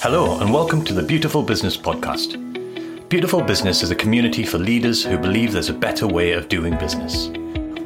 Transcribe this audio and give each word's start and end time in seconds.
Hello, 0.00 0.38
and 0.38 0.54
welcome 0.54 0.84
to 0.84 0.94
the 0.94 1.02
Beautiful 1.02 1.42
Business 1.42 1.76
Podcast. 1.76 2.38
Beautiful 3.08 3.42
Business 3.42 3.82
is 3.82 3.90
a 3.90 3.96
community 3.96 4.44
for 4.44 4.56
leaders 4.56 5.04
who 5.04 5.18
believe 5.18 5.50
there's 5.50 5.70
a 5.70 5.74
better 5.74 6.06
way 6.06 6.30
of 6.30 6.48
doing 6.48 6.78
business. 6.78 7.30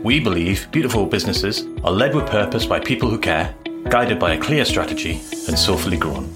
We 0.05 0.21
believe 0.21 0.71
beautiful 0.73 1.07
businesses 1.07 1.65
are 1.83 1.91
led 1.91 2.15
with 2.15 2.27
purpose 2.27 2.67
by 2.67 2.81
people 2.81 3.09
who 3.09 3.19
care, 3.19 3.55
guided 3.89 4.19
by 4.19 4.35
a 4.35 4.39
clear 4.39 4.67
strategy, 4.67 5.23
and 5.49 5.59
soulfully 5.59 5.97
grown. 5.97 6.29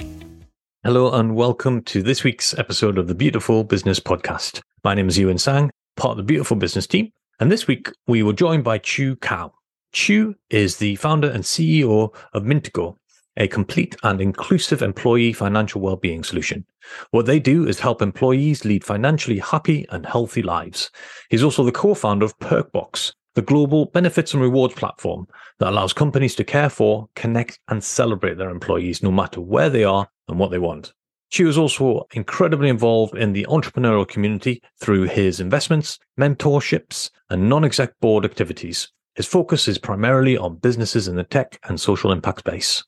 Hello, 0.82 1.12
and 1.12 1.36
welcome 1.36 1.82
to 1.82 2.02
this 2.02 2.24
week's 2.24 2.56
episode 2.56 2.96
of 2.96 3.06
the 3.06 3.14
Beautiful 3.14 3.62
Business 3.62 4.00
Podcast. 4.00 4.62
My 4.82 4.94
name 4.94 5.08
is 5.08 5.18
Yiuwin 5.18 5.38
Tsang, 5.38 5.70
part 5.96 6.12
of 6.12 6.16
the 6.16 6.22
Beautiful 6.22 6.56
Business 6.56 6.86
team, 6.86 7.12
and 7.38 7.52
this 7.52 7.66
week 7.66 7.92
we 8.06 8.22
were 8.22 8.32
joined 8.32 8.64
by 8.64 8.78
Chieu 8.78 9.14
Cao. 9.16 9.52
Chieu 9.92 10.36
is 10.48 10.78
the 10.78 10.96
founder 10.96 11.28
and 11.28 11.44
CEO 11.44 12.14
of 12.32 12.44
Mintago, 12.44 12.96
a 13.36 13.48
complete 13.48 13.96
and 14.02 14.20
inclusive 14.20 14.82
employee 14.82 15.32
financial 15.32 15.80
well-being 15.80 16.22
solution. 16.22 16.64
What 17.10 17.26
they 17.26 17.38
do 17.38 17.66
is 17.66 17.80
help 17.80 18.00
employees 18.00 18.64
lead 18.64 18.84
financially 18.84 19.38
happy 19.38 19.86
and 19.90 20.06
healthy 20.06 20.42
lives. 20.42 20.90
He's 21.30 21.42
also 21.42 21.64
the 21.64 21.72
co-founder 21.72 22.24
of 22.24 22.38
Perkbox, 22.38 23.12
the 23.34 23.42
global 23.42 23.86
benefits 23.86 24.32
and 24.32 24.42
rewards 24.42 24.74
platform 24.74 25.26
that 25.58 25.68
allows 25.68 25.92
companies 25.92 26.34
to 26.36 26.44
care 26.44 26.70
for, 26.70 27.08
connect, 27.14 27.60
and 27.68 27.82
celebrate 27.82 28.38
their 28.38 28.50
employees 28.50 29.02
no 29.02 29.10
matter 29.10 29.40
where 29.40 29.70
they 29.70 29.84
are 29.84 30.08
and 30.28 30.38
what 30.38 30.50
they 30.50 30.58
want. 30.58 30.92
Chieu 31.30 31.46
was 31.46 31.58
also 31.58 32.06
incredibly 32.12 32.68
involved 32.68 33.16
in 33.16 33.32
the 33.32 33.46
entrepreneurial 33.50 34.06
community 34.06 34.62
through 34.80 35.02
his 35.04 35.40
investments, 35.40 35.98
mentorships, 36.18 37.10
and 37.30 37.48
non-exec 37.48 37.98
board 38.00 38.24
activities. 38.24 38.90
His 39.16 39.26
focus 39.26 39.66
is 39.66 39.76
primarily 39.76 40.36
on 40.36 40.56
businesses 40.56 41.08
in 41.08 41.16
the 41.16 41.24
tech 41.24 41.58
and 41.68 41.80
social 41.80 42.12
impact 42.12 42.40
space. 42.40 42.84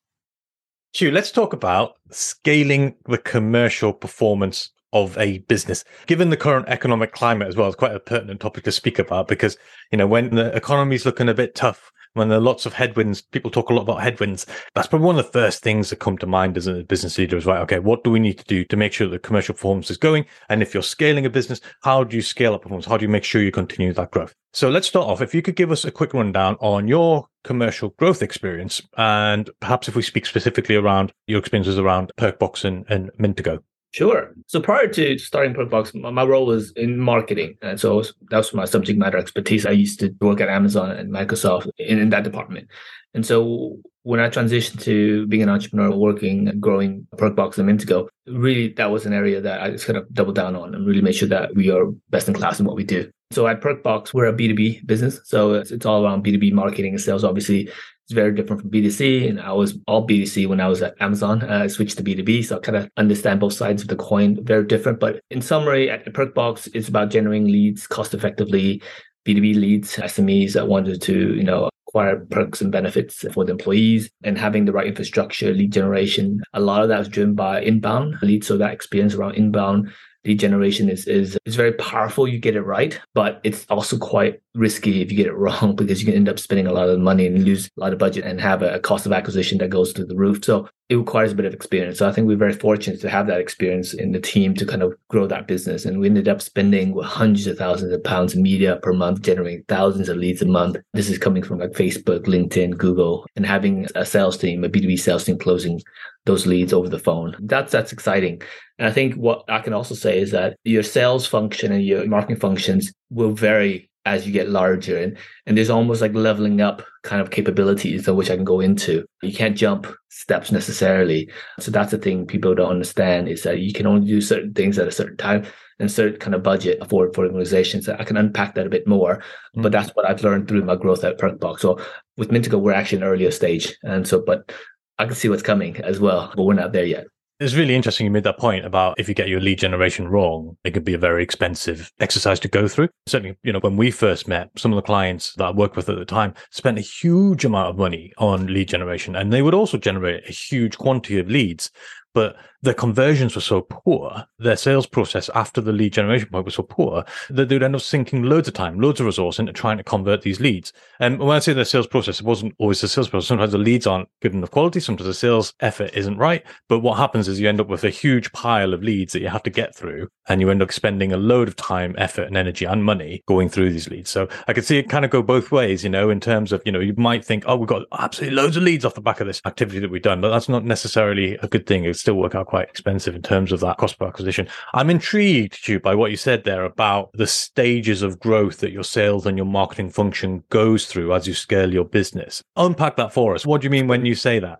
Chieu, 0.95 1.11
let's 1.11 1.31
talk 1.31 1.53
about 1.53 1.95
scaling 2.11 2.95
the 3.07 3.19
commercial 3.19 3.93
performance 3.93 4.71
of 4.93 5.19
a 5.19 5.39
business. 5.41 5.85
Given 6.07 6.31
the 6.31 6.37
current 6.37 6.67
economic 6.69 7.13
climate 7.13 7.49
as 7.49 7.57
well, 7.57 7.67
it's 7.67 7.77
quite 7.77 7.95
a 7.95 8.01
pertinent 8.01 8.41
topic 8.41 8.65
to 8.65 8.73
speak 8.73 8.99
about 8.99 9.29
because, 9.29 9.59
you 9.93 9.99
know, 9.99 10.07
when 10.07 10.35
the 10.35 10.55
economy 10.57 10.97
is 10.97 11.05
looking 11.05 11.29
a 11.29 11.35
bit 11.35 11.55
tough, 11.55 11.93
when 12.15 12.29
there 12.29 12.39
are 12.39 12.43
lots 12.43 12.67
of 12.67 12.73
headwinds, 12.73 13.21
people 13.21 13.51
talk 13.51 13.71
a 13.71 13.75
lot 13.75 13.83
about 13.83 14.03
headwinds. 14.03 14.47
That's 14.75 14.87
probably 14.87 15.07
one 15.07 15.19
of 15.19 15.27
the 15.27 15.33
first 15.33 15.63
things 15.63 15.91
that 15.91 15.97
come 15.97 16.19
to 16.19 16.27
mind 16.27 16.57
as 16.57 16.67
a 16.67 16.85
business 16.85 17.19
leader 17.19 17.37
is 17.37 17.47
right, 17.47 17.61
okay, 17.61 17.79
what 17.79 18.05
do 18.05 18.11
we 18.11 18.19
need 18.19 18.39
to 18.39 18.45
do 18.45 18.65
to 18.65 18.77
make 18.77 18.93
sure 18.93 19.09
that 19.09 19.23
commercial 19.23 19.55
performance 19.55 19.91
is 19.91 19.97
going? 19.97 20.27
And 20.49 20.63
if 20.63 20.75
you're 20.75 20.83
scaling 20.83 21.27
a 21.27 21.31
business, 21.31 21.61
how 21.83 22.05
do 22.05 22.17
you 22.17 22.23
scale 22.23 22.55
up 22.55 22.63
performance? 22.63 22.87
How 22.87 22.97
do 22.97 23.05
you 23.05 23.11
make 23.11 23.25
sure 23.25 23.43
you 23.43 23.53
continue 23.53 23.93
that 23.93 24.11
growth? 24.11 24.35
So 24.53 24.71
let's 24.71 24.89
start 24.89 25.07
off. 25.07 25.21
If 25.21 25.35
you 25.35 25.43
could 25.43 25.57
give 25.57 25.71
us 25.71 25.85
a 25.85 25.91
quick 25.91 26.15
rundown 26.15 26.57
on 26.61 26.89
your 26.89 27.27
commercial 27.45 27.91
growth 27.91 28.23
experience, 28.23 28.83
and 28.97 29.49
perhaps 29.61 29.89
if 29.89 29.95
we 29.95 30.03
speak 30.03 30.27
specifically 30.27 30.75
around 30.75 31.13
your 31.27 31.39
experiences 31.39 31.79
around 31.79 32.13
Perkbox 32.19 32.65
and, 32.65 32.85
and 32.89 33.11
Mintago. 33.21 33.63
Sure. 33.93 34.35
So 34.47 34.61
prior 34.61 34.87
to 34.89 35.19
starting 35.19 35.55
Perkbox, 35.55 35.95
my 35.95 36.23
role 36.23 36.47
was 36.47 36.73
in 36.73 36.99
marketing. 36.99 37.57
And 37.63 37.81
so 37.81 38.03
that 38.31 38.37
was 38.37 38.53
my 38.53 38.67
subject 38.67 38.99
matter 38.99 39.17
expertise. 39.17 39.65
I 39.65 39.71
used 39.71 40.01
to 40.01 40.15
work 40.21 40.41
at 40.41 40.49
Amazon 40.49 40.91
and 40.91 41.11
Microsoft 41.13 41.71
in, 41.79 41.99
in 41.99 42.11
that 42.11 42.25
department. 42.25 42.69
And 43.15 43.25
so 43.25 43.79
when 44.03 44.21
I 44.21 44.29
transitioned 44.29 44.83
to 44.83 45.27
being 45.27 45.43
an 45.43 45.49
entrepreneur, 45.49 45.91
working, 45.91 46.49
and 46.49 46.61
growing 46.61 47.07
Perkbox 47.17 47.59
and 47.59 47.69
Mintago, 47.69 48.09
really 48.27 48.69
that 48.75 48.91
was 48.91 49.07
an 49.07 49.15
area 49.15 49.41
that 49.41 49.63
I 49.63 49.71
just 49.71 49.87
kind 49.87 49.97
of 49.97 50.13
doubled 50.13 50.37
down 50.37 50.55
on 50.55 50.75
and 50.75 50.87
really 50.87 51.03
made 51.03 51.15
sure 51.15 51.29
that 51.29 51.55
we 51.55 51.71
are 51.71 51.87
best 52.11 52.29
in 52.29 52.35
class 52.35 52.61
in 52.61 52.67
what 52.67 52.77
we 52.77 52.85
do. 52.85 53.11
So 53.31 53.47
at 53.47 53.61
Perkbox, 53.61 54.15
we're 54.15 54.27
a 54.27 54.33
B2B 54.33 54.87
business. 54.87 55.21
So 55.25 55.55
it's, 55.55 55.71
it's 55.71 55.87
all 55.87 56.05
around 56.05 56.25
B2B 56.25 56.53
marketing 56.53 56.93
and 56.93 57.01
sales. 57.01 57.25
Obviously, 57.25 57.71
it's 58.09 58.15
very 58.15 58.35
different 58.35 58.63
from 58.63 58.71
B2C. 58.71 59.29
And 59.29 59.39
I 59.39 59.53
was 59.53 59.77
all 59.87 60.07
B2C 60.07 60.49
when 60.49 60.63
I 60.63 60.69
was 60.69 60.81
at 60.81 60.95
Amazon. 60.99 61.43
Uh, 61.43 61.65
I 61.65 61.67
switched 61.67 61.99
to 61.99 62.03
B2B. 62.03 62.47
So 62.47 62.57
I 62.57 62.61
kind 62.61 62.79
of 62.79 62.91
understand 62.97 63.41
both 63.41 63.53
sides 63.53 63.83
of 63.83 63.89
the 63.89 63.97
coin, 63.97 64.43
very 64.43 64.65
different. 64.65 64.99
But 64.99 65.21
in 65.31 65.43
summary, 65.43 65.91
at 65.91 66.07
Perkbox, 66.07 66.71
it's 66.73 66.89
about 66.89 67.11
generating 67.11 67.49
leads 67.49 67.87
cost 67.87 68.15
effectively, 68.15 68.83
B2B 69.27 69.57
leads, 69.57 69.97
SMEs 69.97 70.55
that 70.55 70.69
wanted 70.69 71.03
to, 71.03 71.35
you 71.35 71.45
know, 71.45 71.69
acquire 71.87 72.25
perks 72.31 72.63
and 72.63 72.73
benefits 72.73 73.27
for 73.35 73.45
the 73.45 73.53
employees 73.53 74.09
and 74.25 74.39
having 74.39 74.65
the 74.65 74.73
right 74.73 74.87
infrastructure, 74.87 75.53
lead 75.53 75.73
generation. 75.73 76.41
A 76.55 76.61
lot 76.61 76.83
of 76.83 76.89
that 76.89 76.99
was 76.99 77.09
driven 77.09 77.35
by 77.35 77.61
inbound 77.61 78.17
leads. 78.23 78.47
So 78.47 78.57
that 78.57 78.73
experience 78.73 79.13
around 79.13 79.35
inbound 79.35 79.91
lead 80.25 80.41
generation 80.41 80.89
is 80.89 81.07
is 81.07 81.39
is 81.45 81.57
very 81.57 81.73
powerful. 81.73 82.27
You 82.27 82.39
get 82.39 82.57
it 82.57 82.63
right, 82.63 82.99
but 83.15 83.41
it's 83.45 83.67
also 83.69 83.99
quite 83.99 84.41
risky 84.59 85.01
if 85.01 85.11
you 85.11 85.17
get 85.17 85.27
it 85.27 85.33
wrong 85.37 85.75
because 85.77 86.01
you 86.01 86.07
can 86.07 86.15
end 86.15 86.29
up 86.29 86.39
spending 86.39 86.67
a 86.67 86.73
lot 86.73 86.89
of 86.89 86.99
money 86.99 87.27
and 87.27 87.45
lose 87.45 87.67
a 87.67 87.81
lot 87.81 87.93
of 87.93 87.99
budget 87.99 88.25
and 88.25 88.41
have 88.41 88.63
a 88.63 88.79
cost 88.81 89.07
of 89.07 89.13
acquisition 89.13 89.59
that 89.59 89.69
goes 89.69 89.93
through 89.93 90.07
the 90.07 90.17
roof. 90.17 90.45
So 90.45 90.69
it 90.89 90.97
requires 90.97 91.33
a 91.33 91.35
bit 91.35 91.45
of 91.45 91.53
experience. 91.53 91.99
So 91.99 92.09
I 92.09 92.13
think 92.13 92.27
we're 92.27 92.37
very 92.37 92.55
fortunate 92.55 93.01
to 93.03 93.11
have 93.11 93.27
that 93.27 93.41
experience 93.41 93.93
in 93.93 94.13
the 94.13 94.21
team 94.21 94.55
to 94.55 94.65
kind 94.65 94.83
of 94.83 94.95
grow 95.09 95.27
that 95.27 95.47
business. 95.47 95.85
And 95.85 96.01
we 96.01 96.07
ended 96.07 96.29
up 96.29 96.41
spending 96.41 96.99
hundreds 96.99 97.47
of 97.47 97.59
thousands 97.59 97.93
of 97.93 98.03
pounds 98.03 98.35
in 98.35 98.43
media 98.43 98.77
per 98.83 98.95
month, 98.95 99.21
generating 99.21 99.65
thousands 99.69 100.09
of 100.09 100.17
leads 100.17 100.41
a 100.41 100.47
month. 100.47 100.79
This 100.95 101.11
is 101.11 101.19
coming 101.19 101.43
from 101.43 101.59
like 101.59 101.73
Facebook, 101.73 102.25
LinkedIn, 102.25 102.79
Google, 102.79 103.27
and 103.37 103.45
having 103.45 103.87
a 103.95 104.07
sales 104.07 104.39
team, 104.39 104.65
a 104.65 104.69
B2B 104.69 104.99
sales 104.99 105.25
team 105.25 105.39
closing 105.39 105.83
those 106.25 106.47
leads 106.47 106.73
over 106.73 106.89
the 106.89 106.99
phone. 106.99 107.37
That's 107.41 107.73
that's 107.73 107.93
exciting. 107.93 108.41
And 108.79 108.89
I 108.89 108.93
think 108.93 109.15
what 109.15 109.45
I 109.49 109.61
can 109.61 109.73
also 109.73 109.95
say 109.95 110.21
is 110.21 110.31
that 110.31 110.57
your 110.65 110.83
sales 110.83 111.27
function 111.27 111.73
and 111.73 111.85
your 111.85 112.07
marketing 112.07 112.37
functions 112.37 112.93
will 113.11 113.33
vary 113.33 113.88
as 114.09 114.27
you 114.27 114.33
get 114.33 114.49
larger 114.49 114.97
and 114.97 115.17
and 115.47 115.57
there's 115.57 115.71
almost 115.71 116.01
like 116.01 116.15
leveling 116.15 116.61
up 116.61 116.83
kind 117.03 117.21
of 117.21 117.31
capabilities 117.31 118.09
of 118.09 118.17
which 118.17 118.31
I 118.31 118.37
can 118.37 118.45
go 118.45 118.61
into. 118.61 119.05
You 119.23 119.33
can't 119.33 119.57
jump 119.57 119.87
steps 120.09 120.51
necessarily. 120.51 121.31
So 121.61 121.71
that's 121.71 121.91
the 121.91 121.99
thing 121.99 122.27
people 122.27 122.55
don't 122.55 122.71
understand 122.71 123.29
is 123.29 123.43
that 123.43 123.61
you 123.61 123.73
can 123.73 123.87
only 123.87 124.07
do 124.07 124.21
certain 124.21 124.55
things 124.55 124.79
at 124.79 124.89
a 124.89 124.93
certain 124.93 125.17
time 125.17 125.45
and 125.79 125.91
certain 125.91 126.19
kind 126.19 126.35
of 126.35 126.43
budget 126.43 126.79
for 126.89 127.13
for 127.13 127.25
organizations. 127.27 127.89
I 127.89 128.05
can 128.05 128.17
unpack 128.17 128.55
that 128.55 128.67
a 128.67 128.71
bit 128.77 128.87
more, 128.87 129.17
mm-hmm. 129.17 129.63
but 129.63 129.73
that's 129.73 129.91
what 129.91 130.09
I've 130.09 130.25
learned 130.25 130.49
through 130.49 130.65
my 130.65 130.77
growth 130.77 131.05
at 131.05 131.19
Perkbox. 131.19 131.61
So 131.61 131.81
with 132.17 132.31
Mintago, 132.31 132.61
we're 132.61 132.73
actually 132.73 132.99
an 132.99 133.05
earlier 133.05 133.31
stage, 133.31 133.77
and 133.83 134.09
so 134.09 134.21
but 134.21 134.51
I 134.99 135.05
can 135.05 135.15
see 135.15 135.29
what's 135.29 135.43
coming 135.43 135.77
as 135.79 136.01
well, 136.01 136.33
but 136.35 136.45
we're 136.45 136.55
not 136.55 136.73
there 136.73 136.87
yet. 136.87 137.07
It's 137.41 137.55
really 137.55 137.77
interesting 137.77 138.05
you 138.05 138.11
made 138.11 138.25
that 138.25 138.37
point 138.37 138.65
about 138.65 138.99
if 138.99 139.09
you 139.09 139.15
get 139.15 139.29
your 139.29 139.39
lead 139.39 139.61
generation 139.61 140.09
wrong, 140.09 140.57
it 140.65 140.73
could 140.73 140.85
be 140.85 140.95
a 140.95 140.99
very 140.99 141.23
expensive 141.23 141.93
exercise 142.01 142.41
to 142.41 142.49
go 142.49 142.67
through. 142.67 142.89
Certainly, 143.07 143.37
you 143.45 143.53
know, 143.53 143.61
when 143.61 143.77
we 143.77 143.93
first 143.93 144.27
met, 144.27 144.51
some 144.57 144.73
of 144.73 144.77
the 144.77 144.83
clients 144.83 145.35
that 145.35 145.45
I 145.45 145.51
worked 145.53 145.77
with 145.77 145.89
at 145.89 145.99
the 145.99 146.05
time 146.05 146.35
spent 146.51 146.79
a 146.79 146.81
huge 146.81 147.45
amount 147.45 147.69
of 147.71 147.79
money 147.79 148.13
on 148.19 148.49
lead 148.49 148.67
generation 148.67 149.15
and 149.15 149.33
they 149.33 149.43
would 149.43 149.55
also 149.55 149.79
generate 149.79 150.29
a 150.29 150.33
huge 150.33 150.79
quantity 150.79 151.21
of 151.21 151.31
leads. 151.31 151.71
But 152.15 152.37
their 152.63 152.75
conversions 152.75 153.35
were 153.35 153.41
so 153.41 153.61
poor, 153.61 154.25
their 154.39 154.57
sales 154.57 154.87
process 154.87 155.31
after 155.35 155.61
the 155.61 155.73
lead 155.73 155.93
generation 155.93 156.29
point 156.29 156.45
was 156.45 156.55
so 156.55 156.65
poor 156.65 157.05
that 157.31 157.49
they 157.49 157.55
would 157.55 157.63
end 157.63 157.77
up 157.77 157.81
sinking 157.81 158.25
loads 158.25 158.49
of 158.49 158.55
time, 158.55 158.81
loads 158.81 158.99
of 158.99 159.07
resource 159.07 159.39
into 159.39 159.53
trying 159.53 159.77
to 159.77 159.85
convert 159.85 160.23
these 160.23 160.41
leads. 160.41 160.73
And 160.99 161.21
when 161.21 161.37
I 161.37 161.39
say 161.39 161.53
the 161.53 161.65
sales 161.65 161.87
process, 161.87 162.19
it 162.19 162.27
wasn't 162.27 162.55
always 162.59 162.81
the 162.81 162.89
sales 162.89 163.09
process. 163.09 163.29
Sometimes 163.29 163.53
the 163.53 163.59
leads 163.59 163.87
aren't 163.87 164.09
good 164.21 164.35
enough 164.35 164.51
quality. 164.51 164.81
Sometimes 164.81 165.07
the 165.07 165.15
sales 165.15 165.55
effort 165.61 165.93
isn't 165.95 166.17
right. 166.17 166.45
But 166.69 166.81
what 166.81 166.99
happens 166.99 167.29
is 167.29 167.39
you 167.39 167.49
end 167.49 167.61
up 167.61 167.69
with 167.69 167.85
a 167.85 167.91
huge 167.91 168.33
pile 168.33 168.75
of 168.75 168.83
leads 168.83 169.13
that 169.13 169.21
you 169.21 169.29
have 169.29 169.45
to 169.45 169.51
get 169.51 169.75
through 169.75 170.09
and 170.29 170.41
you 170.41 170.51
end 170.51 170.63
up 170.63 170.73
spending 170.73 171.13
a 171.13 171.17
load 171.17 171.47
of 171.47 171.55
time, 171.55 171.95
effort 171.99 172.25
and 172.25 172.37
energy 172.37 172.65
and 172.65 172.85
money 172.85 173.23
going 173.27 173.49
through 173.49 173.71
these 173.71 173.89
leads. 173.89 174.11
So 174.11 174.29
I 174.49 174.53
could 174.53 174.65
see 174.65 174.79
it 174.79 174.89
kind 174.89 175.05
of 175.05 175.13
go 175.13 175.23
both 175.23 175.53
ways, 175.53 175.85
you 175.85 175.91
know, 175.91 176.11
in 176.11 176.19
terms 176.19 176.53
of, 176.53 176.63
you 176.67 176.73
know, 176.73 176.81
you 176.81 176.95
might 176.97 177.25
think, 177.25 177.45
oh, 177.47 177.57
we've 177.57 177.69
got 177.69 177.83
absolutely 177.93 178.37
loads 178.37 178.57
of 178.57 178.65
leads 178.65 178.85
off 178.85 178.95
the 178.95 179.01
back 179.01 179.21
of 179.21 179.27
this 179.29 179.41
activity 179.45 179.79
that 179.79 179.91
we've 179.91 180.03
done, 180.03 180.21
but 180.21 180.31
that's 180.31 180.49
not 180.49 180.65
necessarily 180.65 181.35
a 181.43 181.47
good 181.47 181.67
thing. 181.67 181.85
It 181.85 181.98
still 181.99 182.15
work 182.15 182.35
out 182.35 182.47
quite 182.47 182.69
expensive 182.69 183.15
in 183.15 183.23
terms 183.23 183.53
of 183.53 183.61
that 183.61 183.77
cost 183.79 183.99
per 183.99 184.07
acquisition. 184.07 184.49
I'm 184.75 184.91
intrigued, 184.91 185.55
Chieu, 185.55 185.81
by 185.81 185.95
what 185.95 186.11
you 186.11 186.17
said 186.17 186.45
there 186.45 186.65
about 186.65 187.11
the 187.15 187.27
stages 187.27 188.03
of 188.03 188.19
growth 188.19 188.59
that 188.59 188.73
your 188.73 188.85
sales 188.85 189.27
and 189.27 189.37
your 189.37 189.47
marketing 189.47 189.91
function 189.91 190.45
goes 190.51 190.87
through 190.87 191.15
as 191.15 191.27
you 191.27 191.35
scale 191.35 191.73
your 191.73 191.85
business. 191.85 192.43
Unpack 192.57 192.97
that 192.97 193.13
for 193.13 193.35
us. 193.35 193.47
What 193.47 193.61
do 193.61 193.67
you 193.67 193.71
mean 193.71 193.89
when 193.89 194.05
you 194.05 194.15
say 194.15 194.39
that? 194.39 194.59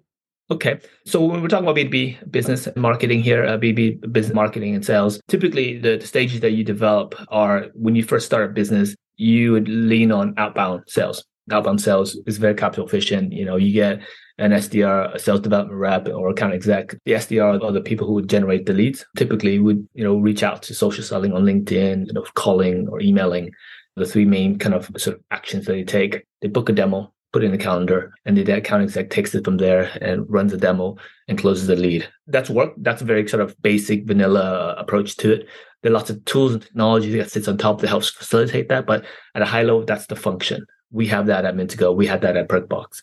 Okay. 0.51 0.79
So 1.05 1.23
when 1.23 1.43
we're 1.43 1.49
talking 1.49 1.69
about 1.69 1.77
B2B 1.77 2.31
business 2.31 2.69
marketing 2.75 3.23
here, 3.23 3.45
uh, 3.45 3.59
B2B 3.59 4.13
business 4.13 4.35
marketing 4.35 4.75
and 4.75 4.85
sales, 4.85 5.21
typically 5.29 5.79
the, 5.79 5.99
the 5.99 6.07
stages 6.07 6.41
that 6.41 6.53
you 6.53 6.65
develop 6.65 7.15
are 7.29 7.67
when 7.75 7.95
you 7.95 8.03
first 8.03 8.25
start 8.25 8.51
a 8.51 8.53
business, 8.53 8.95
you 9.17 9.53
would 9.53 9.69
lean 9.69 10.11
on 10.11 10.33
outbound 10.39 10.85
sales. 10.87 11.23
Outbound 11.51 11.81
sales 11.81 12.19
is 12.27 12.39
very 12.39 12.55
capital 12.55 12.87
efficient. 12.87 13.33
You 13.33 13.45
know, 13.45 13.57
you 13.57 13.73
get 13.73 14.01
an 14.39 14.53
SDR, 14.53 15.15
a 15.15 15.19
sales 15.19 15.41
development 15.41 15.79
rep, 15.79 16.09
or 16.09 16.31
account 16.31 16.55
exec. 16.55 16.95
The 17.05 17.13
SDR 17.13 17.63
are 17.63 17.73
the 17.73 17.81
people 17.81 18.07
who 18.07 18.15
would 18.15 18.29
generate 18.29 18.67
the 18.67 18.73
leads. 18.73 19.05
Typically, 19.17 19.59
would 19.59 19.87
you 19.95 20.05
know 20.05 20.17
reach 20.19 20.43
out 20.43 20.63
to 20.65 20.75
social 20.75 21.05
selling 21.05 21.33
on 21.33 21.45
LinkedIn, 21.45 22.07
you 22.07 22.13
know, 22.13 22.25
calling 22.35 22.89
or 22.89 23.01
emailing. 23.01 23.51
The 23.97 24.07
three 24.07 24.25
main 24.25 24.59
kind 24.59 24.77
of 24.77 24.89
sort 24.97 25.17
of 25.17 25.23
actions 25.33 25.67
that 25.67 25.73
they 25.73 25.83
take. 25.83 26.25
They 26.41 26.47
book 26.47 26.69
a 26.69 26.73
demo, 26.73 27.13
put 27.33 27.43
in 27.43 27.51
the 27.51 27.59
calendar, 27.59 28.13
and 28.25 28.37
the 28.37 28.57
account 28.57 28.85
exec 28.85 29.11
takes 29.11 29.35
it 29.35 29.45
from 29.45 29.57
there 29.57 29.91
and 30.01 30.25
runs 30.29 30.53
a 30.53 30.57
demo 30.57 30.97
and 31.27 31.37
closes 31.37 31.67
the 31.67 31.75
lead. 31.75 32.09
That's 32.29 32.49
work. 32.49 32.75
That's 32.77 33.03
a 33.03 33.05
very 33.05 33.27
sort 33.27 33.43
of 33.43 33.61
basic 33.61 34.07
vanilla 34.07 34.77
approach 34.79 35.17
to 35.19 35.33
it. 35.33 35.49
There 35.83 35.91
are 35.91 35.95
lots 35.95 36.11
of 36.11 36.25
tools 36.25 36.53
and 36.53 36.63
technology 36.63 37.17
that 37.19 37.31
sits 37.31 37.49
on 37.49 37.59
top 37.59 37.81
that 37.81 37.89
helps 37.89 38.11
facilitate 38.11 38.69
that, 38.69 38.87
but 38.87 39.05
at 39.35 39.43
a 39.43 39.47
high 39.47 39.63
level, 39.63 39.85
that's 39.85 40.07
the 40.07 40.17
function. 40.17 40.67
We 40.91 41.07
have 41.09 41.27
that 41.27 41.45
at 41.45 41.55
Mintago, 41.55 41.95
We 41.95 42.07
have 42.07 42.21
that 42.23 42.37
at 42.37 42.49
Perkbox. 42.49 43.03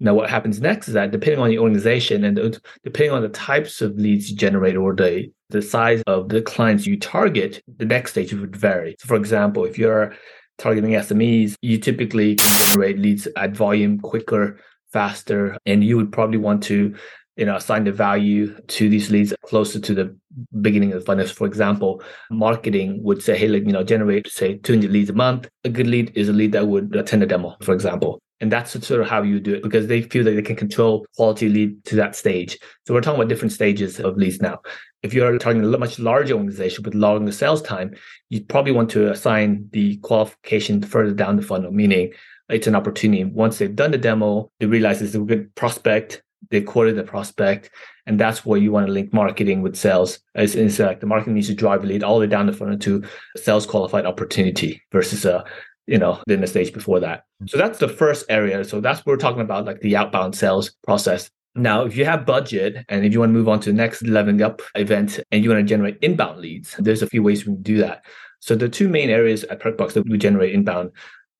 Now, 0.00 0.14
what 0.14 0.30
happens 0.30 0.60
next 0.60 0.88
is 0.88 0.94
that 0.94 1.10
depending 1.10 1.40
on 1.40 1.48
the 1.48 1.58
organization 1.58 2.24
and 2.24 2.60
depending 2.84 3.12
on 3.12 3.22
the 3.22 3.28
types 3.28 3.80
of 3.80 3.96
leads 3.96 4.30
you 4.30 4.36
generate 4.36 4.76
or 4.76 4.94
the, 4.94 5.30
the 5.50 5.62
size 5.62 6.02
of 6.06 6.28
the 6.28 6.42
clients 6.42 6.86
you 6.86 6.98
target, 6.98 7.62
the 7.78 7.84
next 7.84 8.12
stage 8.12 8.32
would 8.32 8.56
vary. 8.56 8.96
So, 8.98 9.06
for 9.06 9.16
example, 9.16 9.64
if 9.64 9.78
you're 9.78 10.14
targeting 10.58 10.92
SMEs, 10.92 11.54
you 11.62 11.78
typically 11.78 12.36
can 12.36 12.66
generate 12.68 12.98
leads 12.98 13.28
at 13.36 13.56
volume 13.56 14.00
quicker, 14.00 14.58
faster, 14.92 15.56
and 15.66 15.84
you 15.84 15.96
would 15.96 16.12
probably 16.12 16.38
want 16.38 16.62
to 16.64 16.94
you 17.36 17.44
know, 17.44 17.56
assign 17.56 17.84
the 17.84 17.92
value 17.92 18.58
to 18.62 18.88
these 18.88 19.10
leads 19.10 19.34
closer 19.44 19.78
to 19.78 19.94
the 19.94 20.16
beginning 20.60 20.92
of 20.92 21.00
the 21.00 21.04
funnel. 21.04 21.26
For 21.26 21.46
example, 21.46 22.02
marketing 22.30 23.02
would 23.02 23.22
say, 23.22 23.36
hey, 23.36 23.48
like, 23.48 23.66
you 23.66 23.72
know, 23.72 23.84
generate, 23.84 24.28
say, 24.28 24.58
200 24.58 24.90
leads 24.90 25.10
a 25.10 25.12
month. 25.12 25.48
A 25.64 25.68
good 25.68 25.86
lead 25.86 26.12
is 26.14 26.28
a 26.28 26.32
lead 26.32 26.52
that 26.52 26.66
would 26.66 26.96
attend 26.96 27.22
a 27.22 27.26
demo, 27.26 27.56
for 27.60 27.74
example. 27.74 28.20
And 28.40 28.52
that's 28.52 28.72
sort 28.86 29.00
of 29.00 29.08
how 29.08 29.22
you 29.22 29.40
do 29.40 29.54
it 29.54 29.62
because 29.62 29.86
they 29.86 30.02
feel 30.02 30.22
that 30.24 30.32
they 30.32 30.42
can 30.42 30.56
control 30.56 31.06
quality 31.16 31.48
lead 31.48 31.82
to 31.86 31.96
that 31.96 32.14
stage. 32.14 32.58
So 32.86 32.92
we're 32.92 33.00
talking 33.00 33.18
about 33.18 33.30
different 33.30 33.52
stages 33.52 33.98
of 33.98 34.16
leads 34.18 34.42
now. 34.42 34.60
If 35.02 35.14
you're 35.14 35.38
targeting 35.38 35.72
a 35.72 35.78
much 35.78 35.98
larger 35.98 36.34
organization 36.34 36.84
with 36.84 36.94
longer 36.94 37.32
sales 37.32 37.62
time, 37.62 37.94
you 38.28 38.42
probably 38.44 38.72
want 38.72 38.90
to 38.90 39.10
assign 39.10 39.68
the 39.72 39.96
qualification 39.98 40.82
further 40.82 41.12
down 41.12 41.36
the 41.36 41.42
funnel, 41.42 41.70
meaning 41.70 42.12
it's 42.50 42.66
an 42.66 42.74
opportunity. 42.74 43.24
Once 43.24 43.58
they've 43.58 43.74
done 43.74 43.90
the 43.90 43.98
demo, 43.98 44.50
they 44.60 44.66
realize 44.66 45.00
it's 45.00 45.14
a 45.14 45.20
good 45.20 45.54
prospect, 45.54 46.22
they 46.50 46.60
quoted 46.60 46.96
the 46.96 47.02
prospect, 47.02 47.70
and 48.06 48.18
that's 48.18 48.44
where 48.44 48.58
you 48.58 48.72
want 48.72 48.86
to 48.86 48.92
link 48.92 49.12
marketing 49.12 49.62
with 49.62 49.76
sales. 49.76 50.18
It's, 50.34 50.54
it's 50.54 50.78
like 50.78 50.98
uh, 50.98 51.00
the 51.00 51.06
marketing 51.06 51.34
needs 51.34 51.48
to 51.48 51.54
drive 51.54 51.84
a 51.84 51.86
lead 51.86 52.02
all 52.02 52.14
the 52.14 52.26
way 52.26 52.30
down 52.30 52.46
the 52.46 52.52
funnel 52.52 52.78
to 52.78 53.04
sales 53.36 53.66
qualified 53.66 54.06
opportunity 54.06 54.82
versus 54.92 55.24
a 55.24 55.44
you 55.86 55.98
know 55.98 56.20
in 56.28 56.40
the 56.40 56.46
stage 56.46 56.72
before 56.72 57.00
that. 57.00 57.20
Mm-hmm. 57.20 57.46
So 57.48 57.58
that's 57.58 57.78
the 57.78 57.88
first 57.88 58.26
area. 58.28 58.64
So 58.64 58.80
that's 58.80 59.00
what 59.00 59.12
we're 59.12 59.16
talking 59.16 59.42
about, 59.42 59.64
like 59.64 59.80
the 59.80 59.96
outbound 59.96 60.34
sales 60.36 60.74
process. 60.84 61.30
Now, 61.54 61.86
if 61.86 61.96
you 61.96 62.04
have 62.04 62.26
budget 62.26 62.84
and 62.90 63.04
if 63.06 63.14
you 63.14 63.20
want 63.20 63.30
to 63.30 63.38
move 63.38 63.48
on 63.48 63.60
to 63.60 63.70
the 63.70 63.76
next 63.76 64.02
leveling 64.02 64.42
up 64.42 64.60
event 64.74 65.20
and 65.32 65.42
you 65.42 65.48
want 65.48 65.60
to 65.60 65.66
generate 65.66 65.96
inbound 66.02 66.38
leads, 66.40 66.76
there's 66.78 67.00
a 67.00 67.06
few 67.06 67.22
ways 67.22 67.46
we 67.46 67.54
can 67.54 67.62
do 67.62 67.78
that. 67.78 68.04
So 68.40 68.54
the 68.54 68.68
two 68.68 68.90
main 68.90 69.08
areas 69.08 69.44
at 69.44 69.60
Perkbox 69.60 69.94
that 69.94 70.06
we 70.06 70.18
generate 70.18 70.52
inbound 70.52 70.90